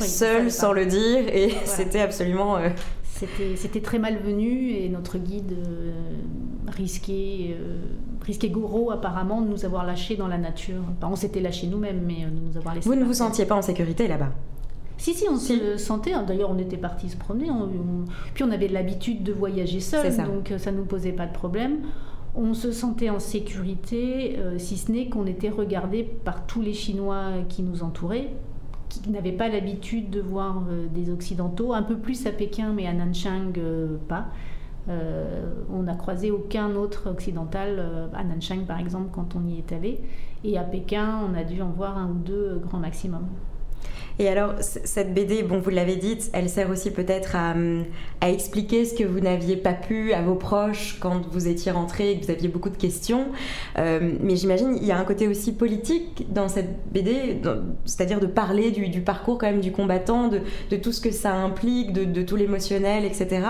seul, 0.00 0.50
sans 0.50 0.72
le 0.72 0.86
dire, 0.86 1.28
et 1.28 1.50
c'était 1.64 2.00
absolument 2.00 2.58
c'était 3.56 3.80
très 3.80 3.98
malvenu 3.98 4.70
et 4.70 4.88
notre 4.88 5.18
guide 5.18 5.52
euh, 5.52 5.92
risquait, 6.68 7.56
euh, 7.58 7.76
risquait 8.22 8.48
gros 8.48 8.90
apparemment 8.90 9.40
de 9.40 9.48
nous 9.48 9.64
avoir 9.64 9.84
lâchés 9.84 10.16
dans 10.16 10.28
la 10.28 10.38
nature. 10.38 10.82
on 11.02 11.16
s'était 11.16 11.40
lâchés 11.40 11.66
nous-mêmes, 11.66 12.02
mais 12.04 12.24
euh, 12.24 12.30
de 12.30 12.48
nous 12.48 12.56
avoir 12.56 12.74
laissés. 12.74 12.88
Vous 12.88 12.94
ne 12.94 13.04
vous 13.04 13.14
sentiez 13.14 13.44
pas 13.44 13.54
en 13.54 13.62
sécurité 13.62 14.08
là-bas? 14.08 14.30
Si, 14.98 15.14
si, 15.14 15.26
on 15.28 15.36
se 15.36 15.78
sentait. 15.78 16.12
Hein. 16.12 16.24
D'ailleurs, 16.26 16.50
on 16.50 16.58
était 16.58 16.76
partis 16.76 17.08
se 17.08 17.16
promener. 17.16 17.48
puis 18.34 18.44
on 18.44 18.50
avait 18.50 18.68
l'habitude 18.68 19.24
de 19.24 19.32
voyager 19.32 19.80
seul, 19.80 20.14
donc 20.16 20.52
ça 20.58 20.70
ne 20.70 20.76
nous 20.76 20.84
posait 20.84 21.12
pas 21.12 21.26
de 21.26 21.32
problème. 21.32 21.78
On 22.34 22.54
se 22.54 22.72
sentait 22.72 23.10
en 23.10 23.18
sécurité, 23.18 24.38
si 24.56 24.78
ce 24.78 24.90
n'est 24.90 25.10
qu'on 25.10 25.26
était 25.26 25.50
regardé 25.50 26.02
par 26.02 26.46
tous 26.46 26.62
les 26.62 26.72
Chinois 26.72 27.28
qui 27.48 27.62
nous 27.62 27.82
entouraient, 27.82 28.30
qui 29.00 29.10
n'avaient 29.10 29.32
pas 29.32 29.48
l'habitude 29.48 30.10
de 30.10 30.20
voir 30.20 30.62
euh, 30.68 30.86
des 30.88 31.10
Occidentaux, 31.10 31.72
un 31.72 31.82
peu 31.82 31.96
plus 31.96 32.26
à 32.26 32.32
Pékin, 32.32 32.72
mais 32.72 32.86
à 32.86 32.92
Nanchang, 32.92 33.52
euh, 33.56 33.96
pas. 34.08 34.26
Euh, 34.88 35.52
on 35.72 35.84
n'a 35.84 35.94
croisé 35.94 36.30
aucun 36.30 36.74
autre 36.74 37.08
occidental, 37.08 38.10
à 38.14 38.24
Nanchang 38.24 38.64
par 38.66 38.80
exemple, 38.80 39.10
quand 39.12 39.36
on 39.36 39.46
y 39.46 39.58
est 39.58 39.72
allé. 39.72 40.00
Et 40.44 40.58
à 40.58 40.64
Pékin, 40.64 41.20
on 41.30 41.34
a 41.34 41.44
dû 41.44 41.62
en 41.62 41.70
voir 41.70 41.96
un 41.96 42.08
ou 42.08 42.14
deux 42.14 42.60
grand 42.66 42.78
maximum. 42.78 43.26
Et 44.18 44.28
alors, 44.28 44.54
cette 44.60 45.14
BD, 45.14 45.42
bon, 45.42 45.58
vous 45.58 45.70
l'avez 45.70 45.96
dit, 45.96 46.18
elle 46.32 46.48
sert 46.48 46.70
aussi 46.70 46.90
peut-être 46.90 47.36
à, 47.36 47.54
expliquer 48.28 48.84
ce 48.84 48.94
que 48.94 49.04
vous 49.04 49.20
n'aviez 49.20 49.56
pas 49.56 49.72
pu 49.72 50.12
à 50.12 50.22
vos 50.22 50.34
proches 50.34 50.98
quand 51.00 51.26
vous 51.30 51.48
étiez 51.48 51.72
rentré 51.72 52.12
et 52.12 52.18
que 52.18 52.24
vous 52.24 52.30
aviez 52.30 52.48
beaucoup 52.48 52.70
de 52.70 52.76
questions. 52.76 53.26
Euh, 53.78 54.12
mais 54.20 54.36
j'imagine 54.36 54.76
il 54.80 54.86
y 54.86 54.92
a 54.92 54.98
un 54.98 55.04
côté 55.04 55.28
aussi 55.28 55.52
politique 55.52 56.26
dans 56.32 56.48
cette 56.48 56.90
BD, 56.92 57.40
c'est-à-dire 57.84 58.20
de 58.20 58.26
parler 58.26 58.70
du, 58.70 59.00
parcours 59.00 59.38
quand 59.38 59.46
même 59.46 59.60
du 59.60 59.72
combattant, 59.72 60.28
de, 60.28 60.76
tout 60.76 60.92
ce 60.92 61.00
que 61.00 61.10
ça 61.10 61.34
implique, 61.34 61.92
de, 61.92 62.22
tout 62.22 62.36
l'émotionnel, 62.36 63.04
etc. 63.04 63.40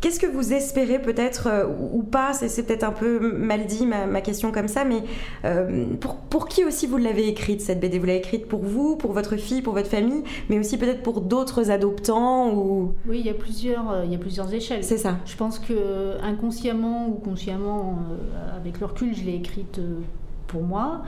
Qu'est-ce 0.00 0.20
que 0.20 0.26
vous 0.26 0.52
espérez 0.52 1.00
peut-être 1.00 1.48
euh, 1.48 1.66
ou 1.92 2.02
pas 2.02 2.32
C'est 2.34 2.62
peut-être 2.64 2.84
un 2.84 2.92
peu 2.92 3.36
mal 3.36 3.66
dit 3.66 3.86
ma, 3.86 4.20
question 4.20 4.52
comme 4.52 4.68
ça, 4.68 4.84
mais 4.84 5.02
euh, 5.44 5.86
pour, 6.00 6.16
pour, 6.16 6.48
qui 6.48 6.64
aussi 6.64 6.86
vous 6.86 6.98
l'avez 6.98 7.28
écrite 7.28 7.60
cette 7.62 7.80
BD 7.80 7.98
Vous 7.98 8.06
l'avez 8.06 8.18
écrite 8.18 8.46
pour 8.46 8.60
vous, 8.60 8.96
pour 8.96 9.12
votre 9.12 9.36
fille, 9.36 9.62
pour 9.62 9.72
votre 9.72 9.88
famille, 9.88 10.22
mais 10.50 10.58
aussi 10.58 10.76
peut-être 10.76 11.02
pour 11.02 11.22
d'autres 11.22 11.70
adoptants 11.70 12.52
ou... 12.54 12.92
Oui, 13.06 13.20
il 13.20 13.26
y 13.26 13.30
a 13.30 13.34
plusieurs, 13.34 13.90
euh, 13.90 14.04
il 14.04 14.12
y 14.12 14.14
a 14.14 14.18
plusieurs 14.18 14.52
échelles. 14.52 14.84
C'est 14.84 14.98
ça. 14.98 15.16
Je 15.24 15.36
pense 15.36 15.58
que 15.58 16.20
inconsciemment 16.22 17.08
ou 17.08 17.14
consciemment, 17.14 17.98
avec 18.56 18.80
le 18.80 18.86
recul, 18.86 19.14
je 19.14 19.24
l'ai 19.24 19.34
écrite 19.34 19.80
pour 20.46 20.62
moi, 20.62 21.02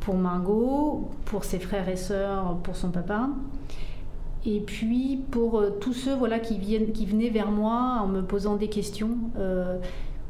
pour 0.00 0.14
Margot, 0.14 1.10
pour 1.24 1.44
ses 1.44 1.58
frères 1.58 1.88
et 1.88 1.96
sœurs, 1.96 2.56
pour 2.62 2.76
son 2.76 2.90
papa. 2.90 3.28
Et 4.46 4.60
puis 4.60 5.22
pour 5.30 5.58
euh, 5.58 5.70
tous 5.80 5.92
ceux 5.92 6.14
voilà, 6.14 6.38
qui, 6.38 6.58
viennent, 6.58 6.92
qui 6.92 7.06
venaient 7.06 7.30
vers 7.30 7.50
moi 7.50 8.00
en 8.02 8.06
me 8.06 8.22
posant 8.22 8.56
des 8.56 8.68
questions, 8.68 9.18
euh, 9.38 9.78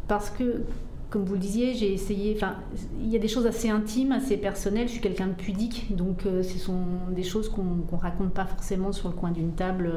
parce 0.08 0.30
que, 0.30 0.64
comme 1.10 1.24
vous 1.24 1.34
le 1.34 1.40
disiez, 1.40 1.74
j'ai 1.74 1.92
essayé, 1.92 2.34
enfin, 2.36 2.56
il 3.00 3.08
y 3.08 3.16
a 3.16 3.20
des 3.20 3.28
choses 3.28 3.46
assez 3.46 3.68
intimes, 3.68 4.12
assez 4.12 4.36
personnelles, 4.36 4.88
je 4.88 4.94
suis 4.94 5.00
quelqu'un 5.00 5.28
de 5.28 5.32
pudique, 5.32 5.94
donc 5.94 6.26
euh, 6.26 6.42
ce 6.42 6.58
sont 6.58 6.82
des 7.10 7.22
choses 7.22 7.48
qu'on 7.48 7.62
ne 7.62 8.00
raconte 8.00 8.32
pas 8.32 8.46
forcément 8.46 8.90
sur 8.92 9.08
le 9.08 9.14
coin 9.14 9.30
d'une 9.30 9.52
table 9.52 9.92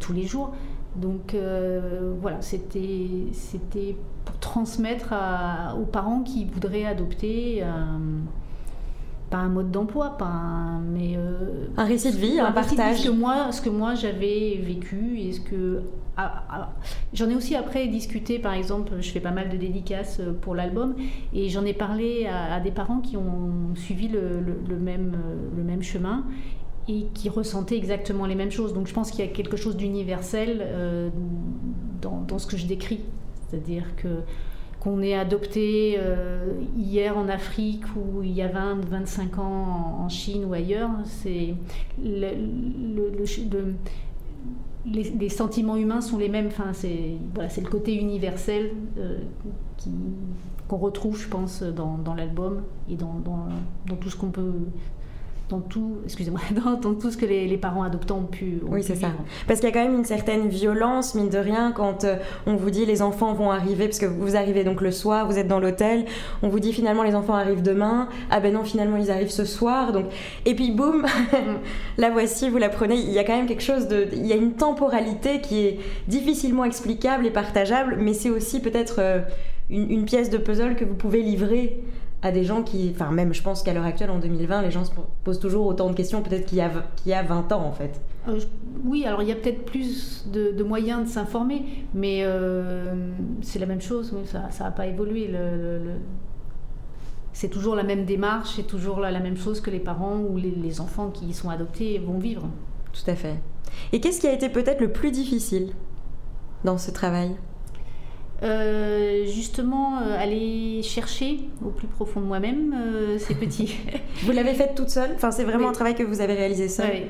tous 0.00 0.12
les 0.12 0.24
jours. 0.24 0.54
Donc 0.96 1.36
voilà, 2.20 2.40
c'était 2.40 3.96
pour 4.24 4.38
transmettre 4.38 5.12
aux 5.78 5.84
parents 5.84 6.22
qui 6.22 6.44
voudraient 6.44 6.84
adopter 6.84 7.62
pas 9.34 9.40
un 9.40 9.48
mode 9.48 9.72
d'emploi, 9.72 10.16
pas 10.16 10.26
un, 10.26 10.78
mais 10.78 11.16
euh, 11.16 11.66
un 11.76 11.84
récit 11.84 12.12
de 12.12 12.18
vie, 12.18 12.38
un, 12.38 12.52
partage. 12.52 13.00
Ce 13.00 13.08
que 13.08 13.10
moi, 13.10 13.50
ce 13.50 13.60
que 13.60 13.68
moi 13.68 13.96
j'avais 13.96 14.60
vécu 14.62 15.18
et 15.18 15.32
ce 15.32 15.40
que 15.40 15.82
ah, 16.16 16.70
j'en 17.12 17.28
ai 17.28 17.34
aussi 17.34 17.56
après 17.56 17.88
discuté. 17.88 18.38
Par 18.38 18.54
exemple, 18.54 18.92
je 19.00 19.10
fais 19.10 19.18
pas 19.18 19.32
mal 19.32 19.48
de 19.48 19.56
dédicaces 19.56 20.20
euh, 20.20 20.32
pour 20.40 20.54
l'album 20.54 20.94
et 21.32 21.48
j'en 21.48 21.64
ai 21.64 21.74
parlé 21.74 22.28
à, 22.28 22.60
des 22.60 22.70
parents 22.70 23.00
qui 23.00 23.16
ont 23.16 23.74
suivi 23.74 24.06
le, 24.06 24.38
le, 24.40 24.76
même 24.76 25.16
le 25.56 25.64
même 25.64 25.82
chemin 25.82 26.24
et 26.86 27.06
qui 27.12 27.28
ressentaient 27.28 27.76
exactement 27.76 28.26
les 28.26 28.36
mêmes 28.36 28.52
choses. 28.52 28.72
Donc 28.72 28.86
je 28.86 28.94
pense 28.94 29.10
qu'il 29.10 29.24
y 29.24 29.28
a 29.28 29.32
quelque 29.32 29.56
chose 29.56 29.76
d'universel 29.76 30.60
euh, 30.60 31.10
dans, 32.00 32.20
dans, 32.20 32.38
ce 32.38 32.46
que 32.46 32.56
je 32.56 32.66
décris, 32.66 33.00
c'est-à-dire 33.48 33.96
que 33.96 34.20
qu'on 34.84 35.00
ait 35.00 35.14
adopté 35.14 35.96
euh, 35.98 36.44
hier 36.76 37.16
en 37.16 37.28
Afrique 37.30 37.84
ou 37.96 38.22
il 38.22 38.32
y 38.32 38.42
a 38.42 38.48
20, 38.48 38.84
25 38.84 39.38
ans 39.38 39.96
en, 40.00 40.08
Chine 40.10 40.44
ou 40.44 40.52
ailleurs, 40.52 40.90
c'est 41.06 41.54
le, 41.98 42.34
les, 44.84 45.28
sentiments 45.30 45.76
humains 45.76 46.02
sont 46.02 46.18
les 46.18 46.28
mêmes. 46.28 46.48
Enfin, 46.48 46.74
c'est 46.74 47.12
voilà, 47.34 47.48
le 47.56 47.68
côté 47.68 47.94
universel 47.94 48.72
euh, 48.98 49.20
qu'on 50.68 50.76
retrouve, 50.76 51.18
je 51.18 51.28
pense, 51.28 51.62
dans, 51.62 52.14
l'album 52.14 52.62
et 52.90 52.96
dans, 52.96 53.14
dans, 53.24 53.96
tout 53.96 54.10
ce 54.10 54.16
qu'on 54.16 54.30
peut 54.30 54.52
dans 55.48 55.60
tout, 55.60 55.98
excusez-moi, 56.04 56.40
dans, 56.82 56.94
tout 56.94 57.10
ce 57.10 57.16
que 57.16 57.26
les, 57.26 57.56
parents 57.58 57.82
adoptants 57.82 58.18
ont 58.18 58.26
pu. 58.26 58.60
oui, 58.66 58.82
c'est 58.82 58.94
ça. 58.94 59.08
Parce 59.46 59.60
qu'il 59.60 59.68
y 59.68 59.72
a 59.72 59.74
quand 59.74 59.84
même 59.84 59.98
une 59.98 60.04
certaine 60.04 60.48
violence, 60.48 61.14
mine 61.14 61.28
de 61.28 61.38
rien, 61.38 61.72
quand 61.72 62.04
euh, 62.04 62.16
on 62.46 62.56
vous 62.56 62.70
dit 62.70 62.86
les 62.86 63.02
enfants 63.02 63.34
vont 63.34 63.50
arriver, 63.50 63.86
parce 63.86 63.98
que 63.98 64.06
vous 64.06 64.36
arrivez 64.36 64.64
donc 64.64 64.80
le 64.80 64.90
soir, 64.90 65.26
vous 65.26 65.38
êtes 65.38 65.48
dans 65.48 65.60
l'hôtel, 65.60 66.06
on 66.42 66.48
vous 66.48 66.60
dit 66.60 66.72
finalement 66.72 67.02
les 67.02 67.14
enfants 67.14 67.34
arrivent 67.34 67.62
demain, 67.62 68.08
ah 68.30 68.40
ben 68.40 68.54
non, 68.54 68.64
finalement 68.64 68.96
ils 68.96 69.10
arrivent 69.10 69.30
ce 69.30 69.44
soir, 69.44 69.92
donc 69.92 70.06
et 70.46 70.54
puis 70.54 70.70
boum, 70.70 71.04
la 71.98 72.10
voici, 72.10 72.48
vous 72.48 72.58
la 72.58 72.68
prenez. 72.68 72.96
Il 72.96 73.12
y 73.12 73.18
a 73.18 73.24
quand 73.24 73.36
même 73.36 73.46
quelque 73.46 73.62
chose 73.62 73.86
de, 73.88 74.08
il 74.12 74.26
y 74.26 74.32
a 74.32 74.36
une 74.36 74.54
temporalité 74.54 75.40
qui 75.40 75.64
est 75.64 75.78
difficilement 76.08 76.64
explicable 76.64 77.26
et 77.26 77.30
partageable, 77.30 77.96
mais 77.98 78.14
c'est 78.14 78.30
aussi 78.30 78.60
peut-être 78.60 78.96
euh, 78.98 79.20
une, 79.70 79.90
une 79.90 80.04
pièce 80.04 80.30
de 80.30 80.38
puzzle 80.38 80.74
que 80.74 80.84
vous 80.84 80.94
pouvez 80.94 81.22
livrer 81.22 81.82
à 82.24 82.32
des 82.32 82.42
gens 82.42 82.62
qui, 82.62 82.90
enfin 82.90 83.10
même 83.10 83.34
je 83.34 83.42
pense 83.42 83.62
qu'à 83.62 83.74
l'heure 83.74 83.84
actuelle 83.84 84.10
en 84.10 84.18
2020, 84.18 84.62
les 84.62 84.70
gens 84.70 84.84
se 84.86 84.90
posent 85.22 85.38
toujours 85.38 85.66
autant 85.66 85.90
de 85.90 85.94
questions 85.94 86.22
peut-être 86.22 86.46
qu'il 86.46 86.58
y, 86.58 87.08
y 87.08 87.12
a 87.12 87.22
20 87.22 87.52
ans 87.52 87.66
en 87.66 87.72
fait. 87.72 88.00
Euh, 88.28 88.40
oui, 88.82 89.04
alors 89.04 89.20
il 89.22 89.28
y 89.28 89.32
a 89.32 89.34
peut-être 89.34 89.66
plus 89.66 90.26
de, 90.32 90.62
moyens 90.64 91.04
de 91.04 91.08
s'informer, 91.08 91.62
mais 91.92 92.20
euh, 92.22 92.94
c'est 93.42 93.58
la 93.58 93.66
même 93.66 93.82
chose, 93.82 94.14
ça 94.24 94.48
n'a 94.64 94.70
pas 94.70 94.86
évolué. 94.86 95.28
Le, 95.28 95.80
C'est 97.34 97.50
toujours 97.50 97.76
la 97.76 97.82
même 97.82 98.06
démarche, 98.06 98.54
c'est 98.56 98.66
toujours 98.66 99.00
la, 99.00 99.10
la, 99.10 99.20
même 99.20 99.36
chose 99.36 99.60
que 99.60 99.70
les 99.70 99.80
parents 99.80 100.16
ou 100.18 100.38
les, 100.38 100.50
les 100.50 100.80
enfants 100.80 101.10
qui 101.10 101.34
sont 101.34 101.50
adoptés 101.50 101.98
vont 101.98 102.18
vivre. 102.18 102.48
Tout 102.94 103.10
à 103.10 103.16
fait. 103.16 103.36
Et 103.92 104.00
qu'est-ce 104.00 104.20
qui 104.20 104.28
a 104.28 104.32
été 104.32 104.48
peut-être 104.48 104.80
le 104.80 104.92
plus 104.92 105.10
difficile 105.10 105.72
dans 106.64 106.78
ce 106.78 106.90
travail? 106.90 107.36
Euh, 108.42 109.26
justement 109.26 109.98
euh, 109.98 110.18
aller 110.18 110.82
chercher 110.82 111.48
au 111.64 111.70
plus 111.70 111.86
profond 111.86 112.20
de 112.20 112.26
moi-même 112.26 112.74
euh, 112.76 113.18
ces 113.18 113.34
petits. 113.34 113.76
vous 114.24 114.32
l'avez 114.32 114.54
fait 114.54 114.74
toute 114.74 114.90
seule? 114.90 115.10
Enfin, 115.14 115.30
c'est 115.30 115.44
vraiment 115.44 115.68
un 115.68 115.72
travail 115.72 115.94
que 115.94 116.02
vous 116.02 116.20
avez 116.20 116.34
réalisé 116.34 116.68
seule? 116.68 116.90
Oui. 116.92 117.02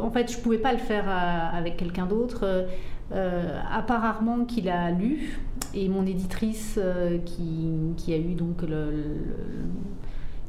En 0.00 0.10
fait, 0.10 0.30
je 0.30 0.38
ne 0.38 0.42
pouvais 0.42 0.58
pas 0.58 0.72
le 0.72 0.78
faire 0.78 1.08
avec 1.08 1.76
quelqu'un 1.76 2.06
d'autre, 2.06 2.66
à 3.12 3.82
part 3.82 4.02
rarement 4.02 4.44
qu'il 4.44 4.68
a 4.68 4.92
lu, 4.92 5.40
et 5.74 5.88
mon 5.88 6.06
éditrice 6.06 6.78
qui, 7.26 7.70
qui, 7.96 8.14
a 8.14 8.16
eu 8.16 8.34
donc 8.34 8.62
le, 8.62 9.04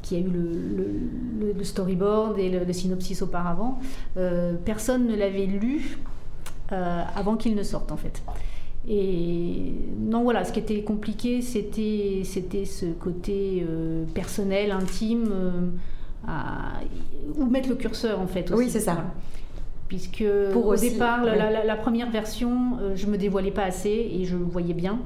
qui 0.03 0.15
a 0.15 0.20
eu 0.20 0.29
le, 0.29 1.53
le, 1.53 1.63
storyboard 1.63 2.38
et 2.38 2.50
le, 2.50 2.72
synopsis 2.72 3.24
auparavant, 3.24 3.79
personne 4.63 5.08
ne 5.08 5.15
l'avait 5.15 5.48
lu 5.48 5.98
avant 6.70 7.36
qu'il 7.36 7.55
ne 7.55 7.63
sorte 7.63 7.91
en 7.91 7.98
fait. 7.98 8.22
Et 8.88 9.74
non, 10.00 10.24
voilà, 10.24 10.44
ce 10.44 10.51
qui 10.51 10.60
était 10.60 10.84
compliqué, 10.84 11.42
c'était, 11.42 12.22
c'était 12.24 12.65
ce 12.65 12.86
côté 12.86 13.65
euh, 13.68 14.06
personnel, 14.13 14.72
intime, 14.72 15.30
euh, 15.32 15.62
où 17.36 17.46
mettre 17.46 17.70
le 17.70 17.75
curseur 17.75 18.20
en 18.20 18.27
fait. 18.27 18.51
oui, 18.56 18.70
c'est 18.70 18.80
ça. 18.80 19.06
Puisque 19.88 20.25
Pour 20.51 20.65
au 20.65 20.75
départ, 20.75 21.24
la, 21.24 21.75
première 21.75 22.10
version, 22.10 22.77
euh, 22.82 22.96
je 22.96 23.06
me 23.06 23.18
dévoilais 23.18 23.51
pas 23.51 23.63
assez 23.63 24.10
et 24.12 24.25
je 24.25 24.36
le 24.36 24.44
voyais 24.44 24.74
bien. 24.74 25.00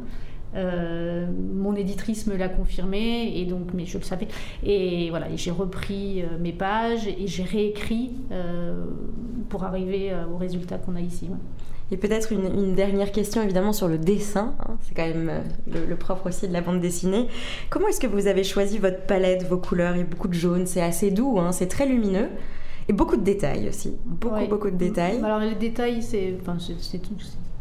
Euh, 0.56 1.28
mon 1.54 1.76
éditrice 1.76 2.26
me 2.28 2.36
l'a 2.36 2.50
confirmé 2.50 3.34
et 3.36 3.46
donc 3.46 3.68
mais 3.76 3.86
je 3.86 4.00
le 4.00 4.04
savais 4.04 4.28
et 4.64 5.12
voilà 5.12 5.28
j'ai 5.36 5.52
repris 5.52 6.24
euh, 6.24 6.40
mes 6.40 6.54
pages 6.54 7.08
et 7.08 7.28
j'ai 7.28 7.44
réécrit 7.44 8.14
pour 9.50 9.64
arriver 9.64 10.12
au 10.34 10.38
résultat 10.38 10.80
qu'on 10.80 10.96
a 10.96 11.02
ici. 11.02 11.30
Et 11.92 11.98
peut-être 11.98 12.32
une, 12.32 12.76
dernière 12.76 13.12
question 13.12 13.42
évidemment 13.42 13.74
sur 13.74 13.88
le 13.88 13.98
dessin, 13.98 14.54
hein. 14.60 14.78
c'est 14.82 14.94
quand 14.96 15.08
même 15.08 15.44
le, 15.68 15.96
propre 15.96 16.28
aussi 16.28 16.48
de 16.48 16.54
la 16.54 16.62
bande 16.62 16.80
dessinée. 16.80 17.28
Comment 17.70 17.88
est-ce 17.88 18.00
que 18.00 18.08
vous 18.08 18.28
avez 18.28 18.44
choisi 18.44 18.78
votre 18.78 19.02
palette, 19.02 19.44
vos 19.48 19.58
couleurs? 19.58 19.96
Il 19.96 20.00
y 20.00 20.02
a 20.02 20.06
beaucoup 20.06 20.28
de 20.28 20.34
jaune, 20.34 20.68
c'est 20.68 20.82
assez 20.82 21.10
doux, 21.10 21.40
hein. 21.40 21.52
c'est 21.52 21.68
très 21.68 21.88
lumineux. 21.88 22.30
Et 22.88 22.94
beaucoup 22.94 23.18
de 23.18 23.24
détails 23.24 23.70
aussi, 23.70 23.96
beaucoup, 24.06 24.48
beaucoup 24.48 24.72
de 24.72 24.76
détails. 24.76 25.20
Alors 25.24 25.40
les 25.40 25.56
détails, 25.56 26.02
c'est 26.02 26.36
enfin, 26.42 26.58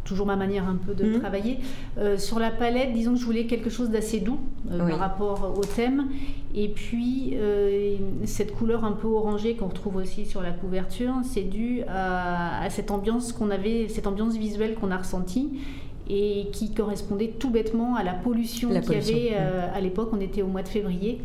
toujours 0.08 0.26
ma 0.26 0.36
manière 0.36 0.66
un 0.66 0.76
peu 0.76 0.94
de 0.94 1.04
mhm. 1.04 1.20
travailler. 1.20 1.58
Euh, 1.98 2.16
sur 2.16 2.38
la 2.38 2.50
palette, 2.50 2.92
disons 2.92 3.12
que 3.12 3.20
je 3.20 3.24
voulais 3.24 3.44
quelque 3.44 3.70
chose 3.70 3.90
d'assez 3.90 4.20
doux 4.20 4.40
euh, 4.70 4.88
par 4.88 4.98
rapport 4.98 5.54
au 5.56 5.64
thème. 5.64 6.08
Et 6.54 6.68
puis, 6.68 7.34
euh, 7.34 7.96
cette 8.24 8.54
couleur 8.54 8.84
un 8.84 8.92
peu 8.92 9.06
orangée 9.06 9.54
qu'on 9.54 9.68
retrouve 9.68 9.96
aussi 9.96 10.24
sur 10.24 10.40
la 10.40 10.50
couverture, 10.50 11.12
c'est 11.22 11.42
dû 11.42 11.82
à, 11.88 12.68
cette 12.70 12.90
ambiance 12.90 13.32
qu'on 13.32 13.50
avait, 13.50 13.88
cette 13.88 14.06
ambiance 14.06 14.36
visuelle 14.36 14.74
qu'on 14.74 14.90
a 14.90 14.96
ressentie 14.96 15.60
et 16.10 16.46
qui 16.52 16.72
correspondait 16.72 17.34
tout 17.38 17.50
bêtement 17.50 17.94
à 17.94 18.02
la 18.02 18.14
pollution 18.14 18.70
qu'il 18.80 18.92
y 18.92 18.96
avait 18.96 19.34
à 19.34 19.80
l'époque. 19.80 20.08
On 20.12 20.20
était 20.20 20.40
au 20.40 20.46
mois 20.46 20.62
de 20.62 20.68
février 20.68 21.20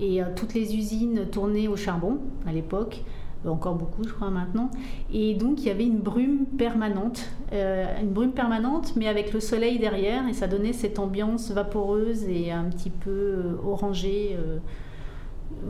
et 0.00 0.20
toutes 0.34 0.54
les 0.54 0.74
usines 0.74 1.26
tournaient 1.30 1.68
au 1.68 1.76
charbon 1.76 2.18
à 2.44 2.52
l'époque 2.52 3.04
encore 3.48 3.74
beaucoup, 3.74 4.04
je 4.04 4.12
crois, 4.12 4.30
maintenant. 4.30 4.70
Et 5.12 5.34
donc, 5.34 5.60
il 5.60 5.66
y 5.66 5.70
avait 5.70 5.86
une 5.86 5.98
brume 5.98 6.46
permanente, 6.58 7.28
euh, 7.52 7.86
une 8.00 8.10
brume 8.10 8.32
permanente, 8.32 8.94
mais 8.96 9.08
avec 9.08 9.32
le 9.32 9.40
soleil 9.40 9.78
derrière, 9.78 10.28
et 10.28 10.32
ça 10.32 10.46
donnait 10.46 10.72
cette 10.72 10.98
ambiance 10.98 11.50
vaporeuse 11.50 12.24
et 12.24 12.50
un 12.50 12.64
petit 12.64 12.90
peu 12.90 13.10
euh, 13.10 13.56
orangée. 13.64 14.36
Euh, 14.38 14.58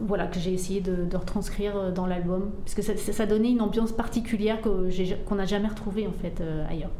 voilà, 0.06 0.26
que 0.26 0.40
j'ai 0.40 0.52
essayé 0.52 0.80
de, 0.80 1.14
retranscrire 1.14 1.92
dans 1.92 2.06
l'album, 2.06 2.50
parce 2.64 2.74
que 2.74 2.82
ça, 2.82 2.96
ça, 2.96 3.26
donnait 3.26 3.50
une 3.50 3.60
ambiance 3.60 3.92
particulière 3.92 4.58
qu'on 4.60 5.34
n'a 5.34 5.46
jamais 5.46 5.68
retrouvée 5.68 6.06
en 6.06 6.12
fait 6.12 6.42
ailleurs. 6.68 6.90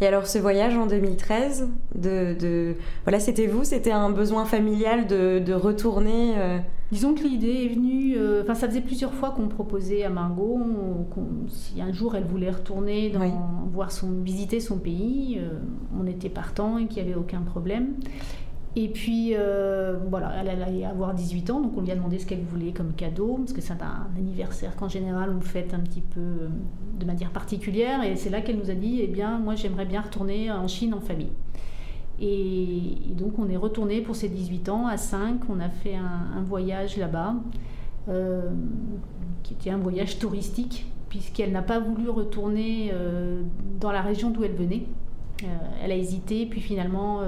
Et 0.00 0.06
alors 0.06 0.26
ce 0.26 0.38
voyage 0.38 0.76
en 0.76 0.86
2013, 0.86 1.68
de, 1.94 2.74
voilà, 3.04 3.20
c'était 3.20 3.46
vous, 3.46 3.64
c'était 3.64 3.92
un 3.92 4.10
besoin 4.10 4.44
familial 4.44 5.06
de, 5.06 5.52
retourner 5.52 6.34
euh? 6.38 6.58
Disons 6.90 7.14
que 7.14 7.22
l'idée 7.22 7.66
est 7.66 7.68
venue, 7.68 8.16
euh, 8.16 8.42
enfin 8.42 8.56
ça 8.56 8.66
faisait 8.66 8.80
plusieurs 8.80 9.14
fois 9.14 9.30
qu'on 9.30 9.46
proposait 9.46 10.02
à 10.02 10.10
Margot, 10.10 10.58
si 11.48 11.80
un 11.80 11.92
jour 11.92 12.16
elle 12.16 12.24
voulait 12.24 12.50
retourner 12.50 13.10
dans, 13.10 13.68
voir 13.72 13.92
son, 13.92 14.10
visiter 14.22 14.58
son 14.58 14.76
pays, 14.78 15.38
euh, 15.40 15.60
on 15.96 16.08
était 16.08 16.28
partant 16.28 16.78
et 16.78 16.86
qu'il 16.86 17.04
n'y 17.04 17.10
avait 17.10 17.18
aucun 17.18 17.42
problème. 17.42 17.94
Et 18.76 18.88
puis, 18.88 19.32
euh, 19.34 19.96
voilà, 20.08 20.32
elle 20.40 20.48
allait 20.62 20.84
avoir 20.84 21.12
18 21.12 21.50
ans, 21.50 21.60
donc 21.60 21.76
on 21.76 21.80
lui 21.80 21.90
a 21.90 21.96
demandé 21.96 22.20
ce 22.20 22.26
qu'elle 22.26 22.42
voulait 22.42 22.70
comme 22.70 22.92
cadeau, 22.92 23.36
parce 23.38 23.52
que 23.52 23.60
c'est 23.60 23.72
un 23.72 24.06
anniversaire 24.16 24.76
qu'en 24.76 24.88
général 24.88 25.34
on 25.36 25.40
fête 25.40 25.74
un 25.74 25.80
petit 25.80 26.02
peu 26.02 26.20
euh, 26.20 26.48
de 26.98 27.04
manière 27.04 27.30
particulière. 27.30 28.04
Et 28.04 28.14
c'est 28.14 28.30
là 28.30 28.40
qu'elle 28.40 28.58
nous 28.58 28.70
a 28.70 28.74
dit, 28.74 29.00
eh 29.02 29.08
bien, 29.08 29.38
moi 29.38 29.56
j'aimerais 29.56 29.86
bien 29.86 30.00
retourner 30.00 30.52
en 30.52 30.68
Chine 30.68 30.94
en 30.94 31.00
famille. 31.00 31.32
Et, 32.20 32.96
donc 33.16 33.38
on 33.40 33.48
est 33.48 33.56
retourné 33.56 34.02
pour 34.02 34.14
ses 34.14 34.28
18 34.28 34.68
ans 34.68 34.86
à 34.86 34.96
5, 34.96 35.40
on 35.48 35.58
a 35.58 35.68
fait 35.68 35.96
un, 35.96 36.42
voyage 36.42 36.96
là-bas, 36.96 37.34
euh, 38.08 38.50
qui 39.42 39.54
était 39.54 39.70
un 39.70 39.78
voyage 39.78 40.20
touristique, 40.20 40.86
puisqu'elle 41.08 41.50
n'a 41.50 41.62
pas 41.62 41.80
voulu 41.80 42.08
retourner 42.08 42.92
dans 43.80 43.90
la 43.90 44.00
région 44.00 44.30
d'où 44.30 44.44
elle 44.44 44.54
venait. 44.54 44.84
elle 45.82 45.90
a 45.90 45.96
hésité, 45.96 46.46
puis 46.46 46.60
finalement 46.60 47.22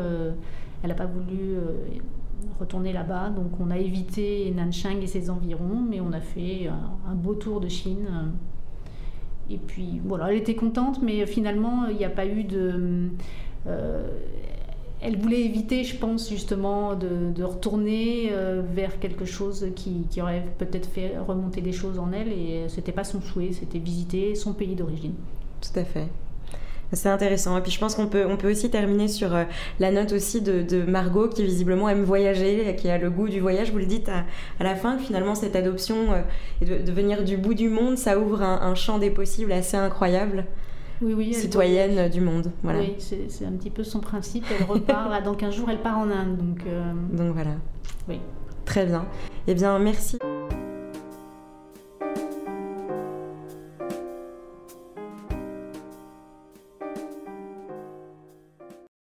elle 0.82 0.88
n'a 0.88 0.94
pas 0.94 1.06
voulu 1.06 1.54
euh, 1.54 1.74
retourner 2.58 2.92
là-bas, 2.92 3.30
donc 3.30 3.60
on 3.60 3.70
a 3.70 3.78
évité 3.78 4.52
Nanchang 4.56 5.00
et 5.02 5.06
ses 5.06 5.30
environs, 5.30 5.80
mais 5.88 6.00
on 6.00 6.12
a 6.12 6.20
fait 6.20 6.68
un, 7.08 7.14
beau 7.14 7.34
tour 7.34 7.60
de 7.60 7.68
Chine. 7.68 8.32
Et 9.50 9.58
puis 9.58 10.00
voilà, 10.04 10.32
elle 10.32 10.38
était 10.38 10.54
contente, 10.54 11.02
mais 11.02 11.24
finalement, 11.26 11.86
il 11.86 11.96
n'y 11.96 12.04
a 12.04 12.10
pas 12.10 12.26
eu 12.26 12.44
de. 12.44 13.10
Euh, 13.66 14.08
elle 15.04 15.18
voulait 15.18 15.40
éviter, 15.40 15.82
je 15.82 15.96
pense, 15.96 16.30
justement, 16.30 16.94
de, 16.94 17.42
retourner 17.42 18.28
euh, 18.30 18.62
vers 18.72 19.00
quelque 19.00 19.24
chose 19.24 19.66
qui, 19.74 20.06
qui 20.08 20.22
aurait 20.22 20.44
peut-être 20.58 20.88
fait 20.88 21.18
remonter 21.18 21.60
des 21.60 21.72
choses 21.72 21.98
en 21.98 22.12
elle, 22.12 22.28
et 22.28 22.68
ce 22.68 22.76
n'était 22.76 22.92
pas 22.92 23.04
son 23.04 23.20
souhait, 23.20 23.52
c'était 23.52 23.80
visiter 23.80 24.34
son 24.36 24.52
pays 24.52 24.76
d'origine. 24.76 25.14
Tout 25.60 25.78
à 25.78 25.84
fait. 25.84 26.08
C'est 26.92 27.08
intéressant. 27.08 27.56
Et 27.56 27.62
puis 27.62 27.72
je 27.72 27.78
pense 27.78 27.94
qu'on 27.94 28.06
peut, 28.06 28.26
on 28.28 28.36
peut 28.36 28.50
aussi 28.50 28.70
terminer 28.70 29.08
sur 29.08 29.34
euh, 29.34 29.44
la 29.80 29.90
note 29.90 30.12
aussi 30.12 30.42
de, 30.42 30.82
Margot 30.82 31.28
qui 31.28 31.44
visiblement 31.44 31.88
aime 31.88 32.02
voyager, 32.02 32.76
qui 32.76 32.88
a 32.88 32.98
le 32.98 33.10
goût 33.10 33.28
du 33.28 33.40
voyage. 33.40 33.72
Vous 33.72 33.78
le 33.78 33.86
dites 33.86 34.08
à, 34.08 34.24
la 34.62 34.74
fin, 34.74 34.98
finalement 34.98 35.34
cette 35.34 35.56
adoption 35.56 36.12
euh, 36.12 36.22
et 36.60 36.66
de, 36.66 36.92
venir 36.92 37.24
du 37.24 37.36
bout 37.36 37.54
du 37.54 37.68
monde, 37.68 37.96
ça 37.96 38.18
ouvre 38.18 38.42
un, 38.42 38.74
champ 38.74 38.98
des 38.98 39.10
possibles 39.10 39.52
assez 39.52 39.76
incroyable. 39.76 40.44
Oui, 41.00 41.14
oui, 41.14 41.34
citoyenne 41.34 42.08
du 42.08 42.20
monde. 42.20 42.52
Voilà. 42.62 42.80
Oui, 42.80 42.94
c'est 42.98 43.44
un 43.44 43.52
petit 43.52 43.70
peu 43.70 43.82
son 43.82 44.00
principe. 44.00 44.44
Elle 44.56 44.66
repart, 44.66 45.10
là, 45.10 45.20
dans 45.20 45.34
15 45.34 45.54
jours, 45.54 45.68
elle 45.70 45.80
part 45.80 45.98
en 45.98 46.10
Inde. 46.10 46.36
Donc, 46.36 46.60
euh, 46.66 46.92
donc 47.12 47.34
voilà. 47.34 47.56
Oui. 48.08 48.20
Très 48.64 48.86
bien. 48.86 49.04
Eh 49.48 49.54
bien, 49.54 49.78
merci. 49.78 50.18